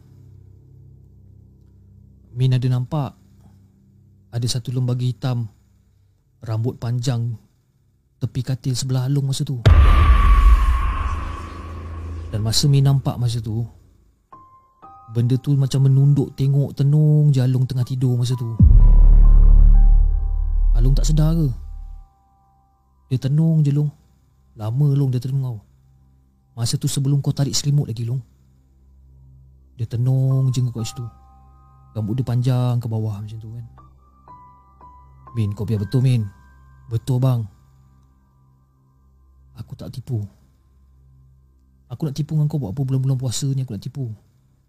[2.35, 3.20] Min ada nampak
[4.31, 5.51] Ada satu lembaga hitam.
[6.47, 7.35] Rambut panjang.
[8.23, 9.59] Tepi katil sebelah long masa tu.
[12.31, 13.67] Dan masa Min nampak masa tu
[15.11, 18.55] Benda tu macam menunduk tengok tenung Jalung tengah tidur masa tu.
[20.79, 21.51] Alung tak sedar ke?
[23.11, 23.91] Dia tenung je Long
[24.55, 25.59] Lama Long dia tenung kau.
[26.55, 28.23] Masa tu sebelum kau tarik selimut lagi Long
[29.75, 31.03] Dia tenung je kau situ.
[31.99, 33.80] Rambut dia panjang ke bawah macam tu kan
[35.35, 36.27] Min kau biar betul Min.
[36.91, 37.47] Betul bang.
[39.55, 40.27] Aku tak tipu.
[41.91, 44.11] Aku nak tipu dengan kau buat apa bulan-bulan puasa ni aku nak tipu.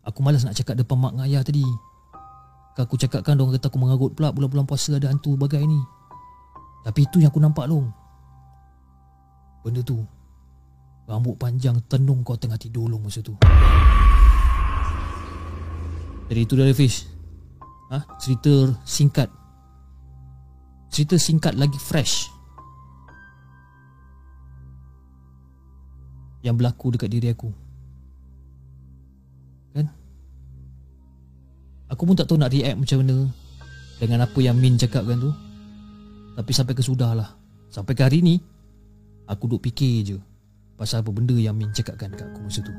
[0.01, 1.65] Aku malas nak cakap depan mak dengan ayah tadi.
[2.73, 5.77] Kan aku cakapkan Diorang kata aku mengarut pula Bulan-bulan puasa ada hantu bagai ni.
[6.81, 7.93] Tapi itu yang aku nampak long.
[9.61, 10.01] Benda tu
[11.05, 13.35] Rambut panjang tenung kau tengah tidur long masa tu.
[16.31, 17.03] Jadi itu dari Fish.
[17.91, 17.99] Ha?
[18.15, 19.27] Cerita singkat
[20.91, 22.27] Cerita singkat lagi fresh.
[26.43, 27.47] Yang berlaku dekat diri aku.
[29.71, 29.87] Kan?
[31.87, 33.31] Aku pun tak tahu nak react macam mana
[34.03, 35.31] Dengan apa yang Min cakapkan tu.
[36.35, 37.29] Tapi sampai ke sudah lah.
[37.71, 38.35] Sampai ke hari ni
[39.31, 40.17] Aku duk fikir je
[40.75, 42.73] Pasal apa benda yang Min cakapkan dekat aku masa tu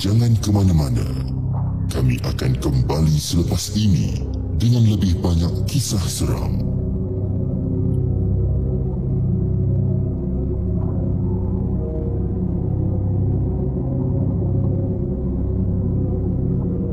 [0.00, 1.04] Jangan ke mana-mana.
[1.92, 4.24] Kami akan kembali selepas ini
[4.56, 6.56] dengan lebih banyak kisah seram.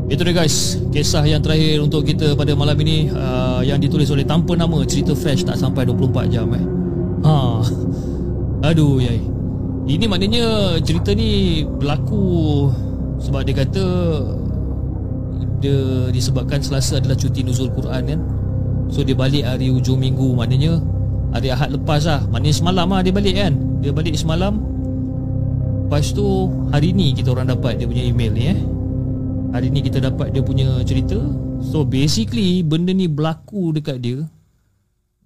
[0.07, 4.23] Itu dia guys Kisah yang terakhir untuk kita pada malam ini uh, Yang ditulis oleh
[4.23, 6.63] tanpa nama Cerita fresh tak sampai 24 jam eh
[7.27, 7.59] ha.
[8.71, 9.19] Aduh yai
[9.83, 12.71] Ini maknanya cerita ni berlaku
[13.17, 13.83] Sebab dia kata
[15.61, 15.77] Dia
[16.13, 18.19] disebabkan Selasa adalah cuti nuzul Quran kan?
[18.87, 20.79] So dia balik hari hujung minggu Maknanya
[21.35, 22.23] Hari Ahad lepas lah.
[22.31, 23.53] Maknanya semalam lah dia balik kan?
[23.83, 24.63] Dia balik semalam.
[25.85, 26.23] Lepas tu
[26.71, 28.59] Hari ni kita orang dapat Dia punya email ni eh?
[29.51, 31.19] Hari ni kita dapat dia punya cerita.
[31.59, 34.23] So basically Benda ni berlaku dekat dia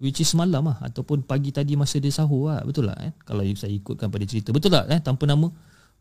[0.02, 0.82] Which is semalam lah.
[0.82, 2.66] Ataupun pagi tadi masa dia sahur lah.
[2.66, 3.14] Betul lah eh?
[3.22, 4.50] Kalau saya ikutkan pada cerita.
[4.50, 4.98] Betul tak eh?
[4.98, 5.46] Tanpa nama.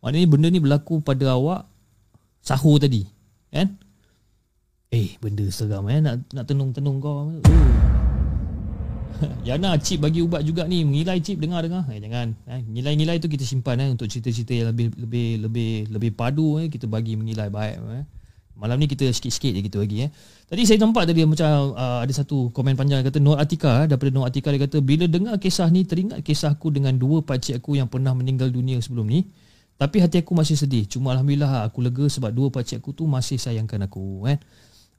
[0.00, 1.68] Maknanya benda ni berlaku pada awak
[2.40, 3.04] Sahur tadi
[3.52, 3.76] Kan
[4.90, 8.00] Eh benda seram eh Nak, nak tenung-tenung kau uh.
[9.46, 12.62] Yana Cip bagi ubat juga ni Ngilai Cip dengar-dengar eh, Jangan eh.
[12.64, 16.88] Ngilai-ngilai tu kita simpan eh, Untuk cerita-cerita yang lebih Lebih lebih lebih padu eh, Kita
[16.88, 18.04] bagi mengilai baik eh.
[18.60, 20.10] Malam ni kita sikit-sikit je kita bagi eh.
[20.44, 24.10] Tadi saya nampak tadi macam uh, Ada satu komen panjang kata Nur Atika eh, Daripada
[24.12, 27.88] Nur Atika dia kata Bila dengar kisah ni Teringat kisahku dengan dua pakcik aku Yang
[27.94, 29.24] pernah meninggal dunia sebelum ni
[29.80, 33.40] Tapi hati aku masih sedih Cuma Alhamdulillah aku lega Sebab dua pakcik aku tu Masih
[33.40, 34.36] sayangkan aku eh.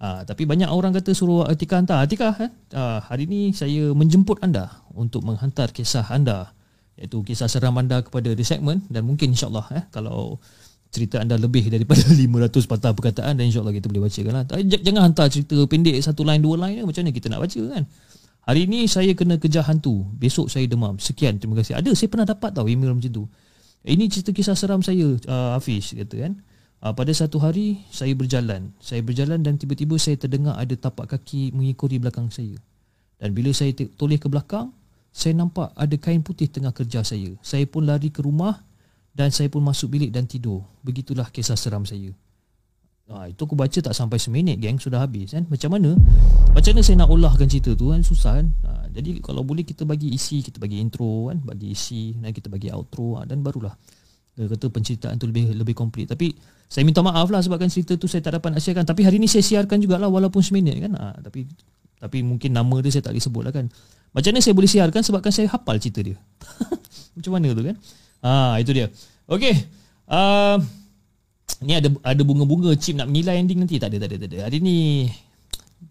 [0.02, 2.02] Ha, tapi banyak orang kata suruh Atika hantar.
[2.02, 2.50] Atika, eh?
[2.74, 6.58] ha, hari ini saya menjemput anda untuk menghantar kisah anda
[6.98, 10.42] iaitu kisah seram anda kepada The Segment dan mungkin insyaAllah eh, kalau
[10.90, 14.44] cerita anda lebih daripada 500 patah perkataan dan insyaAllah kita boleh bacakan lah.
[14.66, 17.84] Jangan hantar cerita pendek satu line dua line macam mana kita nak baca kan.
[18.42, 20.02] Hari ini saya kena kejar hantu.
[20.18, 20.98] Besok saya demam.
[20.98, 21.38] Sekian.
[21.38, 21.78] Terima kasih.
[21.78, 23.30] Ada saya pernah dapat tahu email macam tu.
[23.82, 26.34] Ini cerita kisah seram saya uh, Hafiz kata kan.
[26.82, 28.74] Uh, pada satu hari saya berjalan.
[28.78, 32.58] Saya berjalan dan tiba-tiba saya terdengar ada tapak kaki mengikuti belakang saya.
[33.18, 34.74] Dan bila saya toleh ke belakang,
[35.14, 37.38] saya nampak ada kain putih tengah kerja saya.
[37.42, 38.62] Saya pun lari ke rumah
[39.14, 40.62] dan saya pun masuk bilik dan tidur.
[40.86, 42.14] Begitulah kisah seram saya.
[43.12, 45.44] Ha, itu aku baca tak sampai seminit geng sudah habis kan.
[45.52, 46.00] Macam mana?
[46.56, 48.48] Macam mana saya nak olahkan cerita tu kan susah kan.
[48.64, 52.48] Ha, jadi kalau boleh kita bagi isi, kita bagi intro kan, bagi isi dan kita
[52.48, 53.76] bagi outro ha, dan barulah
[54.32, 56.08] dia kata penceritaan tu lebih lebih komplit.
[56.08, 56.32] Tapi
[56.72, 58.88] saya minta maaf lah sebabkan cerita tu saya tak dapat nak siarkan.
[58.88, 60.96] Tapi hari ni saya siarkan jugalah walaupun seminit kan.
[60.96, 61.44] Ha, tapi
[62.00, 63.68] tapi mungkin nama dia saya tak boleh sebut lah kan.
[64.16, 66.18] Macam mana saya boleh siarkan sebabkan saya hafal cerita dia.
[67.16, 67.76] Macam mana tu kan.
[68.24, 68.88] Ha, itu dia.
[69.28, 69.68] Okay.
[70.08, 70.60] Uh,
[71.60, 73.76] ni ada ada bunga-bunga chip nak mengilai ending nanti.
[73.82, 74.38] Tak ada, tak ada, tak ada.
[74.48, 75.08] Hari ni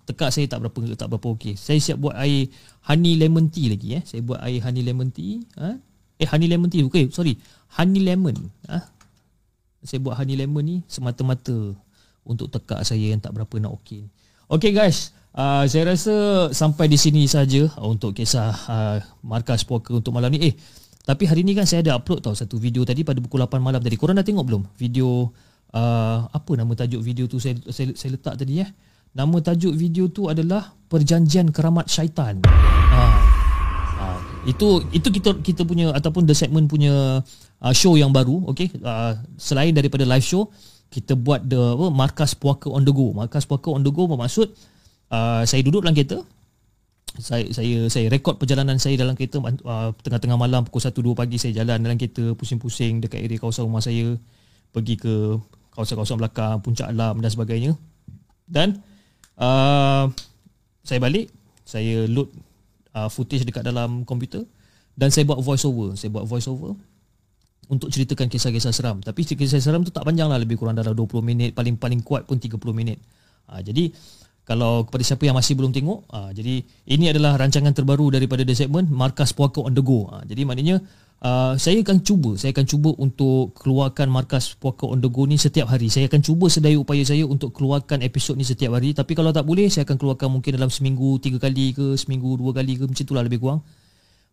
[0.09, 1.55] tekak saya tak berapa tak berapa okey.
[1.61, 2.49] Saya siap buat air
[2.89, 4.03] honey lemon tea lagi eh.
[4.07, 5.45] Saya buat air honey lemon tea.
[5.61, 5.77] Ha?
[6.21, 6.87] Eh honey lemon tea.
[6.87, 7.37] Okay, sorry.
[7.77, 8.37] Honey lemon.
[8.71, 9.01] Ha?
[9.81, 11.73] saya buat honey lemon ni semata-mata
[12.25, 14.05] untuk tekak saya yang tak berapa nak okey.
[14.53, 16.15] Okey guys, uh, saya rasa
[16.53, 20.53] sampai di sini saja untuk kisah uh, markas poker untuk malam ni.
[20.53, 20.55] Eh,
[21.09, 23.81] tapi hari ni kan saya ada upload tau satu video tadi pada pukul 8 malam
[23.81, 23.97] tadi.
[23.97, 24.63] Korang dah tengok belum?
[24.77, 25.33] Video
[25.75, 27.39] uh, apa nama tajuk video tu?
[27.39, 28.71] Saya saya, saya letak tadi eh.
[29.11, 32.39] Nama tajuk video tu adalah Perjanjian Keramat Syaitan.
[32.47, 33.19] Uh,
[33.99, 37.23] uh, itu itu kita kita punya ataupun the segment punya
[37.63, 38.71] uh, show yang baru okey?
[38.79, 40.51] Uh, selain daripada live show
[40.91, 43.15] kita buat the apa, markas puaka on the go.
[43.15, 44.51] Markas puaka on the go bermaksud
[45.11, 46.23] uh, saya duduk dalam kereta.
[47.19, 51.43] Saya saya saya rekod perjalanan saya dalam kereta uh, tengah-tengah malam pukul 1 2 pagi
[51.43, 54.15] saya jalan dalam kereta pusing-pusing dekat area kawasan rumah saya
[54.71, 55.15] pergi ke
[55.75, 57.73] kawasan-kawasan belakang puncak alam dan sebagainya.
[58.47, 58.83] Dan
[59.39, 60.11] uh,
[60.83, 61.31] saya balik
[61.63, 62.31] saya load
[62.95, 64.43] uh, footage dekat dalam komputer
[64.99, 66.75] dan saya buat voice over saya buat voice over
[67.71, 68.99] untuk ceritakan kisah-kisah seram.
[68.99, 72.27] Tapi kisah seram tu tak panjang lah lebih kurang dalam 20 minit paling paling kuat
[72.27, 72.99] pun 30 minit.
[73.47, 73.95] Ha, jadi
[74.43, 78.59] kalau kepada siapa yang masih belum tengok ha, jadi ini adalah rancangan terbaru daripada The
[78.59, 80.11] Segment Markas Puaka on the go.
[80.11, 80.83] Ha, jadi maknanya
[81.25, 85.37] uh, saya akan cuba saya akan cuba untuk keluarkan markas puaka on the go ni
[85.37, 85.93] setiap hari.
[85.93, 88.97] Saya akan cuba sedaya upaya saya untuk keluarkan episod ni setiap hari.
[88.97, 92.57] Tapi kalau tak boleh saya akan keluarkan mungkin dalam seminggu tiga kali ke seminggu dua
[92.57, 93.61] kali ke macam itulah lebih kurang.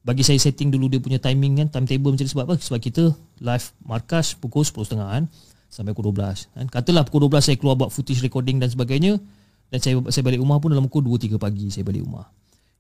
[0.07, 2.55] Bagi saya setting dulu dia punya timing kan timetable macam ni sebab apa?
[2.63, 3.11] Sebab kita
[3.43, 5.23] live markas pukul 10.30 kan
[5.67, 6.65] sampai pukul 12 kan.
[6.71, 9.19] Katalah pukul 12 saya keluar buat footage recording dan sebagainya.
[9.67, 12.23] Dan saya saya balik rumah pun dalam pukul 2 3 pagi saya balik rumah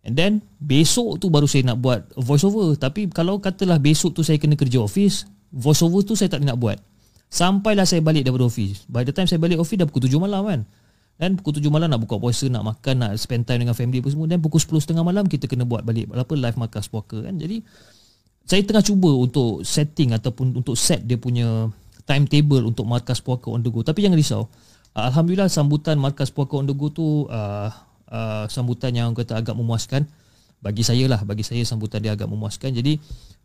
[0.07, 4.23] And then besok tu baru saya nak buat voice over Tapi kalau katalah besok tu
[4.23, 6.75] saya kena kerja office Voice over tu saya tak nak buat.
[7.27, 8.83] Sampailah saya balik daripada office.
[8.87, 10.61] By the time saya balik office dah pukul 7 malam kan?
[11.17, 14.09] Dan pukul 7 malam nak buka puasa, nak makan, nak spend time dengan family apa
[14.11, 14.27] semua.
[14.27, 17.35] Dan pukul 10.30 malam kita kena buat balik apa live markas puaka kan?
[17.39, 17.63] Jadi
[18.47, 21.67] saya tengah cuba untuk setting ataupun untuk set dia punya
[22.07, 23.83] timetable untuk markas puaka on the go.
[23.83, 24.43] Tapi jangan risau.
[24.95, 27.71] Alhamdulillah sambutan markas puaka on the go tu uh,
[28.11, 30.07] uh, sambutan yang kata agak memuaskan?
[30.57, 32.73] Bagi saya lah bagi saya sambutan dia agak memuaskan.
[32.73, 32.97] Jadi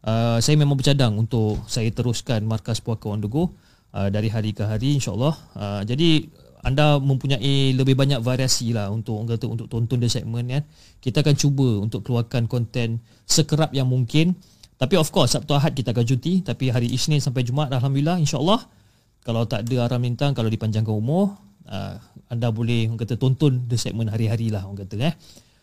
[0.08, 3.52] uh, saya memang bercadang untuk saya teruskan markas puaka on the go
[3.92, 5.34] uh, dari hari ke hari insyaallah.
[5.52, 6.24] Uh, jadi
[6.62, 10.62] anda mempunyai lebih banyak variasi lah untuk kata untuk tonton the segment kan?
[11.02, 14.38] Kita akan cuba untuk keluarkan konten sekerap yang mungkin.
[14.78, 16.40] Tapi of course Sabtu Ahad kita akan cuti.
[16.46, 18.62] Tapi hari Isnin sampai Jumaat alhamdulillah insyaallah.
[19.22, 21.96] Kalau tak ada aram lintang kalau dipanjangkan umur uh,
[22.32, 25.14] anda boleh orang kata tonton the segment hari-hari lah orang kata eh.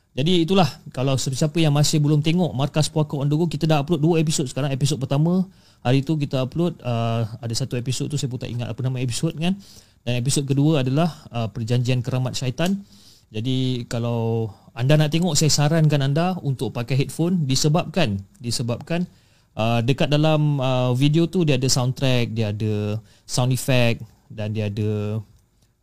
[0.10, 3.86] Jadi itulah kalau siapa yang masih belum tengok Markas Puaka on the go kita dah
[3.86, 4.74] upload dua episod sekarang.
[4.74, 5.46] Episod pertama
[5.80, 8.98] hari tu kita upload uh, ada satu episod tu saya pun tak ingat apa nama
[9.00, 9.56] episod kan.
[10.04, 12.82] Dan episod kedua adalah uh, perjanjian keramat syaitan.
[13.30, 19.06] Jadi kalau anda nak tengok saya sarankan anda untuk pakai headphone disebabkan disebabkan
[19.54, 22.98] uh, dekat dalam uh, video tu dia ada soundtrack, dia ada
[23.30, 24.02] sound effect
[24.34, 25.22] dan dia ada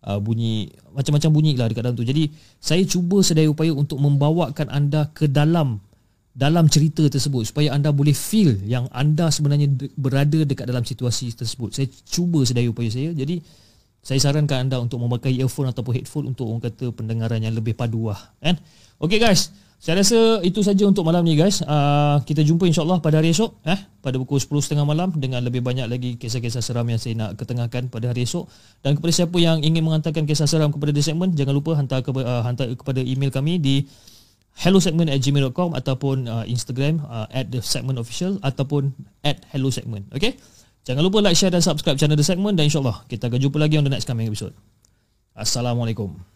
[0.06, 2.06] uh, bunyi macam-macam bunyi lah dekat dalam tu.
[2.06, 2.30] Jadi
[2.62, 5.82] saya cuba sedaya upaya untuk membawakan anda ke dalam
[6.36, 11.72] dalam cerita tersebut supaya anda boleh feel yang anda sebenarnya berada dekat dalam situasi tersebut.
[11.74, 13.10] Saya cuba sedaya upaya saya.
[13.10, 13.40] Jadi
[14.06, 18.12] saya sarankan anda untuk memakai earphone ataupun headphone untuk orang kata pendengaran yang lebih padu
[18.12, 18.20] lah.
[18.38, 18.54] Kan?
[19.02, 21.60] Okay guys, saya rasa itu saja untuk malam ni guys.
[21.60, 23.60] Uh, kita jumpa insyaAllah pada hari esok.
[23.68, 27.92] Eh, pada pukul 10.30 malam dengan lebih banyak lagi kisah-kisah seram yang saya nak ketengahkan
[27.92, 28.48] pada hari esok.
[28.80, 32.08] Dan kepada siapa yang ingin menghantarkan kisah seram kepada The Segment, jangan lupa hantar, ke,
[32.08, 33.84] uh, hantar kepada email kami di
[34.56, 40.08] hellosegment at gmail.com ataupun uh, Instagram uh, at The Segment Official ataupun at hellosegment.
[40.16, 40.40] Okay?
[40.88, 43.76] Jangan lupa like, share dan subscribe channel The Segment dan insyaAllah kita akan jumpa lagi
[43.76, 44.56] on the next coming episode.
[45.36, 46.35] Assalamualaikum.